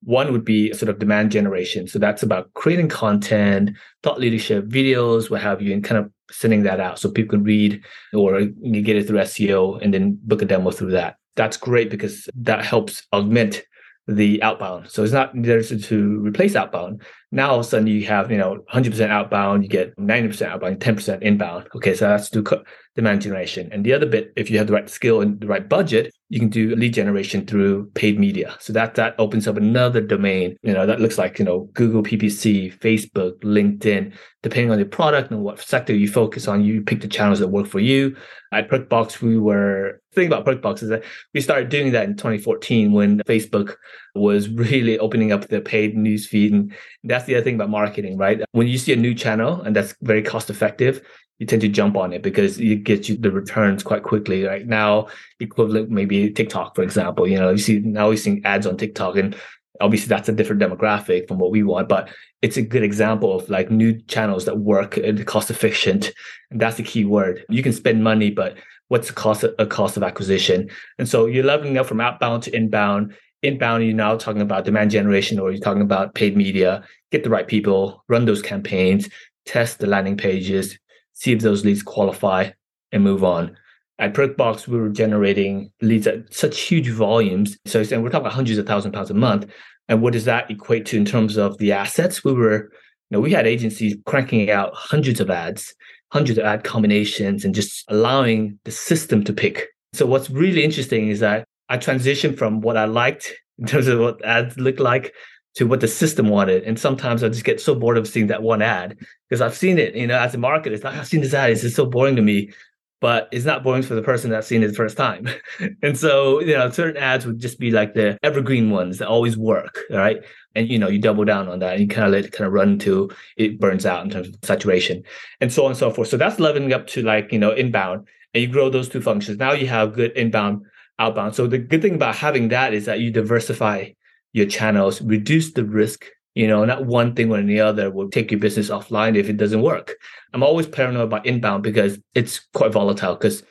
one 0.07 0.31
would 0.31 0.45
be 0.45 0.71
sort 0.71 0.87
of 0.87 0.99
demand 0.99 1.33
generation. 1.33 1.85
So 1.85 1.99
that's 1.99 2.23
about 2.23 2.53
creating 2.53 2.87
content, 2.87 3.71
thought 4.03 4.21
leadership, 4.21 4.65
videos, 4.65 5.29
what 5.29 5.41
have 5.41 5.61
you, 5.61 5.73
and 5.73 5.83
kind 5.83 5.99
of 5.99 6.09
sending 6.31 6.63
that 6.63 6.79
out 6.79 6.97
so 6.97 7.11
people 7.11 7.37
can 7.37 7.43
read 7.43 7.83
or 8.13 8.39
you 8.39 8.81
get 8.81 8.95
it 8.95 9.05
through 9.05 9.19
SEO 9.19 9.81
and 9.81 9.93
then 9.93 10.17
book 10.23 10.41
a 10.41 10.45
demo 10.45 10.71
through 10.71 10.91
that. 10.91 11.17
That's 11.35 11.57
great 11.57 11.89
because 11.89 12.29
that 12.35 12.63
helps 12.63 13.05
augment 13.11 13.63
the 14.07 14.41
outbound. 14.43 14.89
So 14.89 15.03
it's 15.03 15.11
not 15.11 15.31
there 15.33 15.61
to 15.61 16.19
replace 16.25 16.55
outbound. 16.55 17.01
Now 17.33 17.49
all 17.49 17.59
of 17.59 17.65
a 17.65 17.69
sudden 17.69 17.87
you 17.87 18.05
have, 18.05 18.31
you 18.31 18.37
know, 18.37 18.63
100% 18.73 19.09
outbound, 19.09 19.63
you 19.63 19.69
get 19.69 19.93
90% 19.97 20.47
outbound, 20.47 20.79
10% 20.79 21.21
inbound. 21.21 21.67
Okay, 21.75 21.93
so 21.93 22.07
that's 22.07 22.29
to 22.29 22.63
demand 22.95 23.23
generation. 23.23 23.67
And 23.73 23.85
the 23.85 23.91
other 23.91 24.05
bit, 24.05 24.31
if 24.37 24.49
you 24.49 24.57
have 24.57 24.67
the 24.67 24.73
right 24.73 24.89
skill 24.89 25.19
and 25.19 25.37
the 25.41 25.47
right 25.47 25.67
budget, 25.67 26.13
you 26.29 26.39
can 26.39 26.49
do 26.49 26.75
lead 26.75 26.93
generation 26.93 27.45
through 27.45 27.89
paid 27.91 28.19
media. 28.19 28.55
So 28.59 28.73
that 28.73 28.95
that 28.95 29.15
opens 29.17 29.47
up 29.47 29.55
another 29.55 30.01
domain. 30.01 30.57
You 30.61 30.73
know, 30.73 30.85
that 30.85 30.99
looks 30.99 31.17
like, 31.17 31.39
you 31.39 31.45
know, 31.45 31.69
Google 31.73 32.03
PPC, 32.03 32.77
Facebook, 32.79 33.39
LinkedIn, 33.39 34.13
depending 34.47 34.71
on 34.71 34.79
the 34.79 34.85
product 34.85 35.31
and 35.31 35.43
what 35.43 35.59
sector 35.59 35.93
you 35.93 36.07
focus 36.07 36.47
on, 36.47 36.63
you 36.63 36.81
pick 36.81 37.01
the 37.01 37.07
channels 37.07 37.39
that 37.39 37.49
work 37.49 37.67
for 37.67 37.79
you. 37.79 38.15
At 38.53 38.69
Perkbox, 38.69 39.21
we 39.21 39.37
were 39.37 40.01
thing 40.13 40.27
about 40.27 40.45
Perkbox 40.45 40.81
is 40.83 40.89
that 40.89 41.03
we 41.33 41.41
started 41.41 41.69
doing 41.69 41.91
that 41.91 42.05
in 42.05 42.15
2014 42.15 42.91
when 42.91 43.19
Facebook 43.19 43.75
was 44.15 44.49
really 44.65 44.97
opening 44.99 45.31
up 45.31 45.47
the 45.47 45.59
paid 45.59 45.95
news 45.97 46.27
feed. 46.27 46.53
And 46.53 46.73
that's 47.03 47.25
the 47.25 47.35
other 47.35 47.43
thing 47.43 47.55
about 47.55 47.69
marketing, 47.69 48.17
right? 48.17 48.41
When 48.51 48.67
you 48.67 48.77
see 48.77 48.93
a 48.93 48.95
new 48.95 49.13
channel 49.13 49.61
and 49.61 49.75
that's 49.75 49.95
very 50.01 50.23
cost 50.23 50.49
effective, 50.49 51.01
you 51.39 51.45
tend 51.45 51.61
to 51.61 51.67
jump 51.67 51.95
on 51.95 52.13
it 52.13 52.23
because 52.23 52.59
it 52.59 52.83
gets 52.83 53.09
you 53.09 53.15
the 53.15 53.29
returns 53.29 53.83
quite 53.83 54.03
quickly. 54.03 54.43
Right 54.43 54.65
now, 54.65 55.07
equivalent 55.39 55.91
maybe 55.91 56.31
TikTok, 56.31 56.75
for 56.75 56.81
example. 56.81 57.27
You 57.27 57.37
know, 57.37 57.51
you 57.51 57.59
see 57.59 57.79
now 57.79 58.09
we're 58.09 58.17
seeing 58.17 58.43
ads 58.43 58.65
on 58.65 58.75
TikTok, 58.75 59.17
and 59.17 59.35
obviously 59.81 60.07
that's 60.07 60.29
a 60.29 60.33
different 60.33 60.61
demographic 60.61 61.27
from 61.27 61.39
what 61.39 61.51
we 61.51 61.63
want, 61.63 61.89
but 61.89 62.09
it's 62.41 62.57
a 62.57 62.61
good 62.61 62.83
example 62.83 63.35
of 63.35 63.49
like 63.49 63.71
new 63.71 63.99
channels 64.01 64.45
that 64.45 64.59
work 64.59 64.97
and 64.97 65.25
cost 65.25 65.49
efficient. 65.49 66.11
And 66.51 66.59
that's 66.59 66.77
the 66.77 66.83
key 66.83 67.05
word. 67.05 67.45
You 67.49 67.63
can 67.63 67.73
spend 67.73 68.03
money, 68.03 68.31
but 68.31 68.57
what's 68.89 69.07
the 69.07 69.13
cost 69.13 69.43
of, 69.43 69.53
a 69.59 69.65
cost 69.65 69.97
of 69.97 70.03
acquisition? 70.03 70.69
And 70.97 71.07
so 71.07 71.25
you're 71.25 71.43
leveling 71.43 71.77
up 71.77 71.87
from 71.87 72.01
outbound 72.01 72.43
to 72.43 72.55
inbound. 72.55 73.15
Inbound, 73.43 73.85
you're 73.85 73.93
now 73.93 74.15
talking 74.17 74.41
about 74.41 74.65
demand 74.65 74.91
generation 74.91 75.39
or 75.39 75.51
you're 75.51 75.61
talking 75.61 75.81
about 75.81 76.15
paid 76.15 76.35
media. 76.35 76.83
Get 77.11 77.23
the 77.23 77.29
right 77.29 77.47
people, 77.47 78.03
run 78.07 78.25
those 78.25 78.41
campaigns, 78.41 79.09
test 79.45 79.79
the 79.79 79.87
landing 79.87 80.17
pages, 80.17 80.77
see 81.13 81.31
if 81.31 81.41
those 81.41 81.63
leads 81.63 81.83
qualify, 81.83 82.51
and 82.91 83.03
move 83.03 83.23
on. 83.23 83.57
At 83.99 84.13
Perkbox, 84.13 84.67
we 84.67 84.77
were 84.77 84.89
generating 84.89 85.71
leads 85.81 86.05
at 86.05 86.31
such 86.33 86.59
huge 86.59 86.89
volumes. 86.89 87.57
So 87.65 87.79
and 87.79 88.03
we're 88.03 88.09
talking 88.09 88.25
about 88.25 88.33
hundreds 88.33 88.59
of 88.59 88.67
thousand 88.67 88.91
pounds 88.91 89.09
a 89.09 89.15
month. 89.15 89.47
And 89.89 90.01
what 90.01 90.13
does 90.13 90.25
that 90.25 90.51
equate 90.51 90.85
to 90.87 90.97
in 90.97 91.05
terms 91.05 91.37
of 91.37 91.57
the 91.57 91.71
assets? 91.71 92.23
We 92.23 92.33
were, 92.33 92.69
you 93.09 93.17
know, 93.17 93.19
we 93.19 93.31
had 93.31 93.47
agencies 93.47 93.95
cranking 94.05 94.51
out 94.51 94.73
hundreds 94.75 95.19
of 95.19 95.29
ads, 95.29 95.73
hundreds 96.11 96.37
of 96.37 96.45
ad 96.45 96.63
combinations, 96.63 97.43
and 97.43 97.55
just 97.55 97.85
allowing 97.89 98.59
the 98.65 98.71
system 98.71 99.23
to 99.23 99.33
pick. 99.33 99.67
So 99.93 100.05
what's 100.05 100.29
really 100.29 100.63
interesting 100.63 101.07
is 101.07 101.19
that 101.21 101.45
I 101.69 101.77
transitioned 101.77 102.37
from 102.37 102.61
what 102.61 102.77
I 102.77 102.85
liked 102.85 103.33
in 103.57 103.65
terms 103.65 103.87
of 103.87 103.99
what 103.99 104.23
ads 104.23 104.57
look 104.57 104.79
like 104.79 105.13
to 105.55 105.65
what 105.65 105.79
the 105.79 105.87
system 105.87 106.29
wanted. 106.29 106.63
And 106.63 106.79
sometimes 106.79 107.23
I 107.23 107.29
just 107.29 107.43
get 107.43 107.59
so 107.59 107.73
bored 107.73 107.97
of 107.97 108.07
seeing 108.07 108.27
that 108.27 108.43
one 108.43 108.61
ad 108.61 108.95
because 109.27 109.41
I've 109.41 109.55
seen 109.55 109.79
it, 109.79 109.95
you 109.95 110.05
know, 110.05 110.19
as 110.19 110.35
a 110.35 110.37
marketer, 110.37 110.67
it's 110.67 110.83
like, 110.83 110.95
I've 110.95 111.07
seen 111.07 111.21
this 111.21 111.33
ad. 111.33 111.49
It's 111.49 111.61
just 111.61 111.75
so 111.75 111.85
boring 111.85 112.15
to 112.15 112.21
me, 112.21 112.51
but 112.99 113.29
it's 113.31 113.45
not 113.45 113.63
boring 113.63 113.83
for 113.83 113.95
the 113.95 114.01
person 114.01 114.31
that's 114.31 114.47
seen 114.47 114.63
it 114.63 114.67
the 114.67 114.73
first 114.73 114.97
time. 114.97 115.27
and 115.83 115.97
so, 115.97 116.39
you 116.41 116.53
know, 116.53 116.69
certain 116.71 117.01
ads 117.01 117.25
would 117.25 117.39
just 117.39 117.59
be 117.59 117.71
like 117.71 117.93
the 117.93 118.17
evergreen 118.23 118.71
ones 118.71 118.97
that 118.97 119.07
always 119.07 119.37
work. 119.37 119.79
Right. 119.89 120.23
And, 120.55 120.67
you 120.67 120.79
know, 120.79 120.87
you 120.87 120.99
double 120.99 121.23
down 121.23 121.47
on 121.47 121.59
that 121.59 121.73
and 121.73 121.81
you 121.81 121.87
kind 121.87 122.07
of 122.07 122.11
let 122.11 122.25
it 122.25 122.31
kind 122.31 122.47
of 122.47 122.53
run 122.53 122.69
until 122.69 123.11
it 123.35 123.59
burns 123.59 123.85
out 123.85 124.03
in 124.03 124.09
terms 124.09 124.29
of 124.29 124.35
saturation 124.43 125.03
and 125.39 125.53
so 125.53 125.65
on 125.65 125.71
and 125.71 125.77
so 125.77 125.91
forth. 125.91 126.07
So 126.07 126.17
that's 126.17 126.39
leveling 126.39 126.73
up 126.73 126.87
to 126.87 127.03
like, 127.03 127.31
you 127.31 127.37
know, 127.37 127.51
inbound 127.51 128.07
and 128.33 128.41
you 128.41 128.47
grow 128.47 128.69
those 128.69 128.89
two 128.89 129.01
functions. 129.01 129.37
Now 129.37 129.53
you 129.53 129.67
have 129.67 129.93
good 129.93 130.11
inbound, 130.11 130.65
outbound. 130.99 131.35
So 131.35 131.45
the 131.45 131.59
good 131.59 131.81
thing 131.81 131.95
about 131.95 132.15
having 132.15 132.49
that 132.49 132.73
is 132.73 132.85
that 132.85 132.99
you 132.99 133.11
diversify 133.11 133.89
your 134.33 134.47
channels, 134.47 135.01
reduce 135.01 135.53
the 135.53 135.63
risk. 135.63 136.05
You 136.37 136.47
know, 136.47 136.63
not 136.65 136.85
one 136.85 137.15
thing 137.15 137.31
or 137.31 137.41
the 137.41 137.59
other 137.59 137.89
will 137.89 138.09
take 138.09 138.29
your 138.29 138.39
business 138.39 138.69
offline 138.69 139.15
if 139.17 139.27
it 139.27 139.37
doesn't 139.37 139.63
work. 139.63 139.95
I'm 140.33 140.43
always 140.43 140.67
paranoid 140.67 141.05
about 141.05 141.25
inbound 141.25 141.63
because 141.63 141.99
it's 142.13 142.41
quite 142.53 142.71
volatile 142.71 143.15
because 143.15 143.41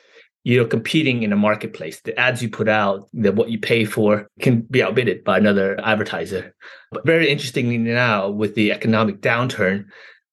you're 0.45 0.63
competing 0.65 1.23
in 1.23 1.33
a 1.33 1.35
marketplace. 1.35 1.99
The 1.99 2.17
ads 2.17 2.41
you 2.41 2.49
put 2.49 2.69
out, 2.69 3.09
the 3.11 3.33
what 3.33 3.49
you 3.49 3.59
pay 3.59 3.83
for 3.83 4.29
can 4.39 4.61
be 4.61 4.81
outbid 4.81 5.21
by 5.25 5.37
another 5.37 5.77
advertiser. 5.83 6.55
But 6.93 7.05
very 7.05 7.29
interestingly 7.29 7.77
now 7.77 8.29
with 8.29 8.55
the 8.55 8.71
economic 8.71 9.19
downturn, 9.19 9.87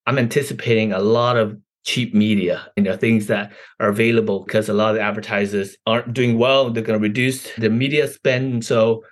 I'm 0.06 0.18
anticipating 0.18 0.92
a 0.92 1.00
lot 1.00 1.36
of 1.36 1.58
cheap 1.84 2.14
media, 2.14 2.70
you 2.76 2.84
know, 2.84 2.96
things 2.96 3.26
that 3.26 3.52
are 3.80 3.88
available 3.88 4.44
because 4.44 4.68
a 4.68 4.74
lot 4.74 4.90
of 4.90 4.94
the 4.94 5.02
advertisers 5.02 5.76
aren't 5.88 6.14
doing 6.14 6.38
well. 6.38 6.70
They're 6.70 6.84
going 6.84 7.00
to 7.00 7.02
reduce 7.02 7.52
the 7.56 7.68
media 7.68 8.06
spend. 8.06 8.52
And 8.52 8.64
So 8.64 9.02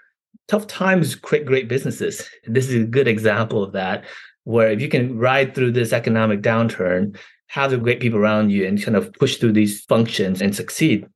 tough 0.49 0.67
times 0.67 1.15
create 1.15 1.47
great 1.47 1.69
businesses. 1.69 2.29
This 2.47 2.69
is 2.69 2.83
a 2.83 2.87
good 2.87 3.09
example 3.09 3.63
of 3.63 3.73
that, 3.73 4.05
where 4.45 4.71
if 4.71 4.81
you 4.81 4.89
can 4.89 5.19
ride 5.19 5.55
through 5.55 5.73
this 5.73 5.93
economic 5.93 6.43
downturn, 6.43 7.19
have 7.49 7.71
the 7.71 7.79
great 7.79 8.01
people 8.01 8.19
around 8.19 8.51
you 8.51 8.67
and 8.67 8.83
kind 8.83 8.97
of 8.97 9.13
push 9.15 9.37
through 9.37 9.53
these 9.53 9.85
functions 9.85 10.41
and 10.41 10.57
succeed, 10.57 11.07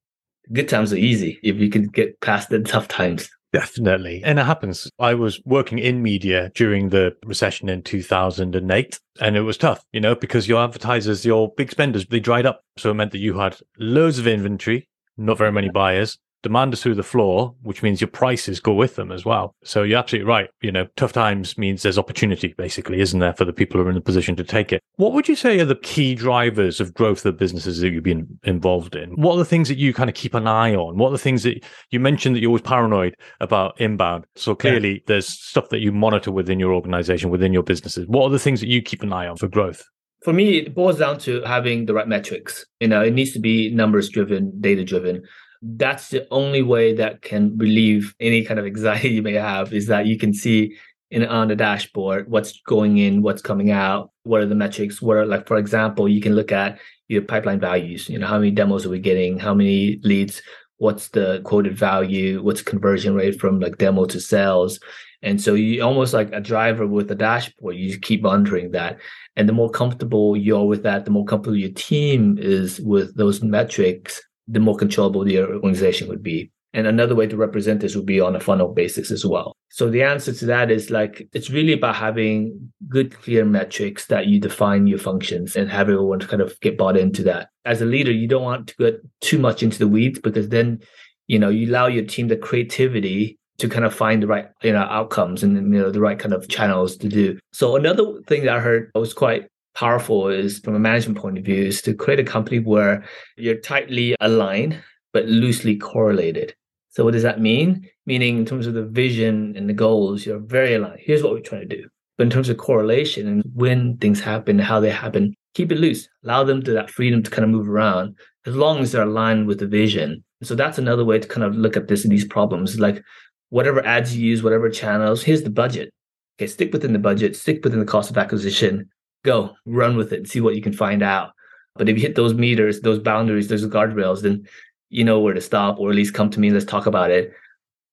good 0.52 0.68
times 0.68 0.92
are 0.92 0.96
easy 0.96 1.38
if 1.42 1.56
you 1.56 1.70
can 1.70 1.84
get 1.88 2.20
past 2.20 2.50
the 2.50 2.60
tough 2.62 2.88
times. 2.88 3.28
Definitely. 3.52 4.22
And 4.22 4.38
it 4.38 4.44
happens. 4.44 4.90
I 4.98 5.14
was 5.14 5.40
working 5.46 5.78
in 5.78 6.02
media 6.02 6.50
during 6.54 6.90
the 6.90 7.16
recession 7.24 7.70
in 7.70 7.82
2008, 7.82 9.00
and 9.20 9.36
it 9.36 9.40
was 9.40 9.56
tough, 9.56 9.82
you 9.92 10.00
know, 10.00 10.14
because 10.14 10.46
your 10.46 10.62
advertisers, 10.62 11.24
your 11.24 11.52
big 11.56 11.70
spenders, 11.70 12.04
they 12.06 12.20
dried 12.20 12.44
up. 12.44 12.62
So 12.76 12.90
it 12.90 12.94
meant 12.94 13.12
that 13.12 13.18
you 13.18 13.38
had 13.38 13.56
loads 13.78 14.18
of 14.18 14.26
inventory, 14.26 14.88
not 15.16 15.38
very 15.38 15.52
many 15.52 15.70
buyers, 15.70 16.18
demand 16.42 16.72
is 16.72 16.82
through 16.82 16.94
the 16.94 17.02
floor, 17.02 17.54
which 17.62 17.82
means 17.82 18.00
your 18.00 18.08
prices 18.08 18.60
go 18.60 18.72
with 18.72 18.96
them 18.96 19.10
as 19.10 19.24
well. 19.24 19.54
So 19.64 19.82
you're 19.82 19.98
absolutely 19.98 20.28
right. 20.28 20.48
You 20.60 20.72
know, 20.72 20.86
tough 20.96 21.12
times 21.12 21.58
means 21.58 21.82
there's 21.82 21.98
opportunity, 21.98 22.54
basically, 22.56 23.00
isn't 23.00 23.18
there, 23.20 23.34
for 23.34 23.44
the 23.44 23.52
people 23.52 23.80
who 23.80 23.86
are 23.86 23.90
in 23.90 23.94
the 23.94 24.00
position 24.00 24.36
to 24.36 24.44
take 24.44 24.72
it. 24.72 24.82
What 24.96 25.12
would 25.12 25.28
you 25.28 25.36
say 25.36 25.58
are 25.60 25.64
the 25.64 25.76
key 25.76 26.14
drivers 26.14 26.80
of 26.80 26.94
growth 26.94 27.26
of 27.26 27.36
businesses 27.36 27.80
that 27.80 27.90
you've 27.90 28.04
been 28.04 28.26
involved 28.44 28.94
in? 28.94 29.10
What 29.10 29.34
are 29.34 29.38
the 29.38 29.44
things 29.44 29.68
that 29.68 29.78
you 29.78 29.92
kind 29.92 30.08
of 30.08 30.14
keep 30.14 30.34
an 30.34 30.46
eye 30.46 30.74
on? 30.74 30.96
What 30.98 31.08
are 31.08 31.12
the 31.12 31.18
things 31.18 31.42
that 31.42 31.64
you 31.90 32.00
mentioned 32.00 32.36
that 32.36 32.40
you're 32.40 32.50
always 32.50 32.62
paranoid 32.62 33.16
about 33.40 33.80
inbound? 33.80 34.24
So 34.36 34.54
clearly 34.54 34.92
yeah. 34.92 35.00
there's 35.06 35.26
stuff 35.26 35.68
that 35.70 35.80
you 35.80 35.92
monitor 35.92 36.30
within 36.30 36.60
your 36.60 36.72
organization, 36.72 37.30
within 37.30 37.52
your 37.52 37.62
businesses. 37.62 38.06
What 38.06 38.24
are 38.24 38.30
the 38.30 38.38
things 38.38 38.60
that 38.60 38.68
you 38.68 38.82
keep 38.82 39.02
an 39.02 39.12
eye 39.12 39.26
on 39.26 39.36
for 39.36 39.48
growth? 39.48 39.84
For 40.22 40.32
me, 40.32 40.58
it 40.58 40.74
boils 40.74 40.98
down 40.98 41.18
to 41.20 41.42
having 41.42 41.86
the 41.86 41.94
right 41.94 42.08
metrics. 42.08 42.64
You 42.80 42.88
know, 42.88 43.02
it 43.02 43.14
needs 43.14 43.32
to 43.32 43.38
be 43.38 43.70
numbers 43.70 44.08
driven, 44.08 44.52
data 44.60 44.84
driven 44.84 45.22
that's 45.62 46.08
the 46.08 46.26
only 46.30 46.62
way 46.62 46.94
that 46.94 47.22
can 47.22 47.56
relieve 47.56 48.14
any 48.20 48.44
kind 48.44 48.60
of 48.60 48.66
anxiety 48.66 49.08
you 49.16 49.22
may 49.22 49.34
have 49.34 49.72
is 49.72 49.86
that 49.86 50.06
you 50.06 50.18
can 50.18 50.32
see 50.32 50.76
in 51.10 51.24
on 51.24 51.48
the 51.48 51.56
dashboard, 51.56 52.28
what's 52.28 52.60
going 52.62 52.98
in, 52.98 53.22
what's 53.22 53.42
coming 53.42 53.70
out, 53.70 54.10
what 54.24 54.40
are 54.40 54.46
the 54.46 54.54
metrics, 54.54 55.00
what 55.00 55.16
are 55.16 55.26
like, 55.26 55.46
for 55.46 55.56
example, 55.56 56.08
you 56.08 56.20
can 56.20 56.34
look 56.34 56.50
at 56.50 56.78
your 57.08 57.22
pipeline 57.22 57.60
values, 57.60 58.08
you 58.08 58.18
know, 58.18 58.26
how 58.26 58.38
many 58.38 58.50
demos 58.50 58.84
are 58.84 58.90
we 58.90 58.98
getting, 58.98 59.38
how 59.38 59.54
many 59.54 60.00
leads, 60.02 60.42
what's 60.78 61.08
the 61.08 61.40
quoted 61.44 61.76
value, 61.76 62.42
what's 62.42 62.62
conversion 62.62 63.14
rate 63.14 63.40
from 63.40 63.60
like 63.60 63.78
demo 63.78 64.04
to 64.06 64.20
sales. 64.20 64.80
And 65.22 65.40
so 65.40 65.54
you 65.54 65.82
almost 65.82 66.12
like 66.12 66.30
a 66.32 66.40
driver 66.40 66.86
with 66.86 67.10
a 67.10 67.14
dashboard, 67.14 67.76
you 67.76 67.98
keep 67.98 68.22
monitoring 68.22 68.72
that. 68.72 68.98
And 69.36 69.48
the 69.48 69.52
more 69.52 69.70
comfortable 69.70 70.36
you're 70.36 70.66
with 70.66 70.82
that, 70.82 71.04
the 71.04 71.10
more 71.10 71.24
comfortable 71.24 71.56
your 71.56 71.70
team 71.70 72.36
is 72.38 72.80
with 72.80 73.16
those 73.16 73.42
metrics, 73.42 74.22
the 74.48 74.60
more 74.60 74.76
controllable 74.76 75.28
your 75.30 75.54
organization 75.54 76.08
would 76.08 76.22
be. 76.22 76.50
And 76.72 76.86
another 76.86 77.14
way 77.14 77.26
to 77.26 77.36
represent 77.36 77.80
this 77.80 77.96
would 77.96 78.04
be 78.04 78.20
on 78.20 78.36
a 78.36 78.40
funnel 78.40 78.68
basis 78.68 79.10
as 79.10 79.24
well. 79.24 79.56
So 79.70 79.88
the 79.88 80.02
answer 80.02 80.32
to 80.32 80.46
that 80.46 80.70
is 80.70 80.90
like 80.90 81.26
it's 81.32 81.48
really 81.48 81.72
about 81.72 81.96
having 81.96 82.72
good, 82.88 83.14
clear 83.14 83.46
metrics 83.46 84.06
that 84.06 84.26
you 84.26 84.38
define 84.38 84.86
your 84.86 84.98
functions 84.98 85.56
and 85.56 85.70
have 85.70 85.88
everyone 85.88 86.20
kind 86.20 86.42
of 86.42 86.58
get 86.60 86.76
bought 86.76 86.98
into 86.98 87.22
that. 87.22 87.48
As 87.64 87.80
a 87.80 87.86
leader, 87.86 88.12
you 88.12 88.28
don't 88.28 88.42
want 88.42 88.68
to 88.68 88.74
get 88.76 89.00
too 89.22 89.38
much 89.38 89.62
into 89.62 89.78
the 89.78 89.88
weeds 89.88 90.18
because 90.18 90.50
then, 90.50 90.80
you 91.28 91.38
know, 91.38 91.48
you 91.48 91.70
allow 91.70 91.86
your 91.86 92.04
team 92.04 92.28
the 92.28 92.36
creativity 92.36 93.38
to 93.58 93.68
kind 93.70 93.86
of 93.86 93.94
find 93.94 94.22
the 94.22 94.26
right, 94.26 94.48
you 94.62 94.72
know, 94.72 94.80
outcomes 94.80 95.42
and 95.42 95.56
you 95.56 95.80
know 95.80 95.90
the 95.90 96.00
right 96.00 96.18
kind 96.18 96.34
of 96.34 96.46
channels 96.48 96.96
to 96.98 97.08
do. 97.08 97.38
So 97.52 97.76
another 97.76 98.20
thing 98.26 98.44
that 98.44 98.54
I 98.54 98.60
heard 98.60 98.90
was 98.94 99.14
quite 99.14 99.46
powerful 99.76 100.28
is 100.28 100.58
from 100.58 100.74
a 100.74 100.80
management 100.80 101.18
point 101.18 101.38
of 101.38 101.44
view 101.44 101.66
is 101.66 101.82
to 101.82 101.94
create 101.94 102.18
a 102.18 102.24
company 102.24 102.58
where 102.58 103.04
you're 103.36 103.60
tightly 103.60 104.16
aligned 104.20 104.82
but 105.12 105.26
loosely 105.26 105.76
correlated. 105.76 106.54
So 106.90 107.04
what 107.04 107.12
does 107.12 107.22
that 107.22 107.40
mean? 107.40 107.88
Meaning 108.06 108.38
in 108.38 108.46
terms 108.46 108.66
of 108.66 108.74
the 108.74 108.84
vision 108.84 109.54
and 109.56 109.68
the 109.68 109.74
goals, 109.74 110.24
you're 110.24 110.38
very 110.38 110.74
aligned. 110.74 111.00
Here's 111.00 111.22
what 111.22 111.32
we're 111.32 111.40
trying 111.40 111.68
to 111.68 111.76
do. 111.76 111.88
But 112.16 112.24
in 112.24 112.30
terms 112.30 112.48
of 112.48 112.56
correlation 112.56 113.28
and 113.28 113.42
when 113.54 113.98
things 113.98 114.20
happen, 114.20 114.58
how 114.58 114.80
they 114.80 114.90
happen, 114.90 115.34
keep 115.54 115.70
it 115.70 115.78
loose. 115.78 116.08
Allow 116.24 116.44
them 116.44 116.62
to 116.64 116.72
that 116.72 116.90
freedom 116.90 117.22
to 117.22 117.30
kind 117.30 117.44
of 117.44 117.50
move 117.50 117.68
around 117.68 118.16
as 118.46 118.56
long 118.56 118.78
as 118.78 118.92
they're 118.92 119.02
aligned 119.02 119.46
with 119.46 119.58
the 119.58 119.66
vision. 119.66 120.24
So 120.42 120.54
that's 120.54 120.78
another 120.78 121.04
way 121.04 121.18
to 121.18 121.28
kind 121.28 121.44
of 121.44 121.54
look 121.54 121.76
at 121.76 121.88
this 121.88 122.04
and 122.04 122.12
these 122.12 122.24
problems. 122.24 122.80
Like 122.80 123.02
whatever 123.50 123.84
ads 123.84 124.16
you 124.16 124.26
use, 124.26 124.42
whatever 124.42 124.70
channels, 124.70 125.22
here's 125.22 125.42
the 125.42 125.50
budget. 125.50 125.92
Okay, 126.38 126.46
stick 126.46 126.72
within 126.72 126.92
the 126.92 126.98
budget, 126.98 127.36
stick 127.36 127.64
within 127.64 127.80
the 127.80 127.86
cost 127.86 128.10
of 128.10 128.18
acquisition, 128.18 128.88
go 129.24 129.56
run 129.64 129.96
with 129.96 130.12
it 130.12 130.18
and 130.18 130.28
see 130.28 130.40
what 130.40 130.54
you 130.54 130.62
can 130.62 130.72
find 130.72 131.02
out. 131.02 131.32
But 131.74 131.88
if 131.88 131.96
you 131.96 132.02
hit 132.02 132.14
those 132.14 132.34
meters, 132.34 132.80
those 132.80 132.98
boundaries, 132.98 133.48
those 133.48 133.66
guardrails, 133.66 134.22
then 134.22 134.46
you 134.88 135.04
know 135.04 135.20
where 135.20 135.34
to 135.34 135.40
stop 135.40 135.78
or 135.78 135.90
at 135.90 135.96
least 135.96 136.14
come 136.14 136.30
to 136.30 136.40
me 136.40 136.50
let's 136.50 136.64
talk 136.64 136.86
about 136.86 137.10
it. 137.10 137.32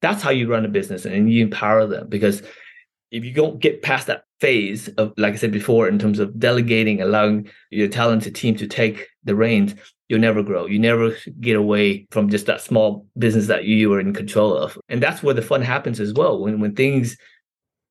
That's 0.01 0.21
how 0.21 0.29
you 0.29 0.49
run 0.49 0.65
a 0.65 0.69
business 0.69 1.05
and 1.05 1.31
you 1.31 1.43
empower 1.43 1.87
them 1.87 2.07
because 2.09 2.43
if 3.11 3.23
you 3.23 3.31
don't 3.31 3.59
get 3.59 3.81
past 3.81 4.07
that 4.07 4.23
phase 4.41 4.89
of 4.97 5.13
like 5.17 5.33
i 5.33 5.37
said 5.37 5.51
before 5.51 5.87
in 5.87 5.97
terms 5.97 6.19
of 6.19 6.37
delegating 6.37 7.01
allowing 7.01 7.49
your 7.69 7.87
talented 7.87 8.35
team 8.35 8.53
to 8.57 8.67
take 8.67 9.07
the 9.23 9.35
reins 9.35 9.75
you'll 10.13 10.21
never 10.21 10.43
grow. 10.43 10.67
You 10.67 10.77
never 10.77 11.15
get 11.39 11.55
away 11.55 12.05
from 12.11 12.29
just 12.29 12.45
that 12.45 12.61
small 12.61 13.07
business 13.17 13.47
that 13.47 13.65
you 13.65 13.91
are 13.93 13.99
in 13.99 14.13
control 14.13 14.55
of. 14.55 14.77
And 14.87 15.01
that's 15.01 15.23
where 15.23 15.33
the 15.33 15.41
fun 15.41 15.63
happens 15.63 15.99
as 15.99 16.13
well. 16.13 16.39
When 16.39 16.59
when 16.59 16.75
things 16.75 17.17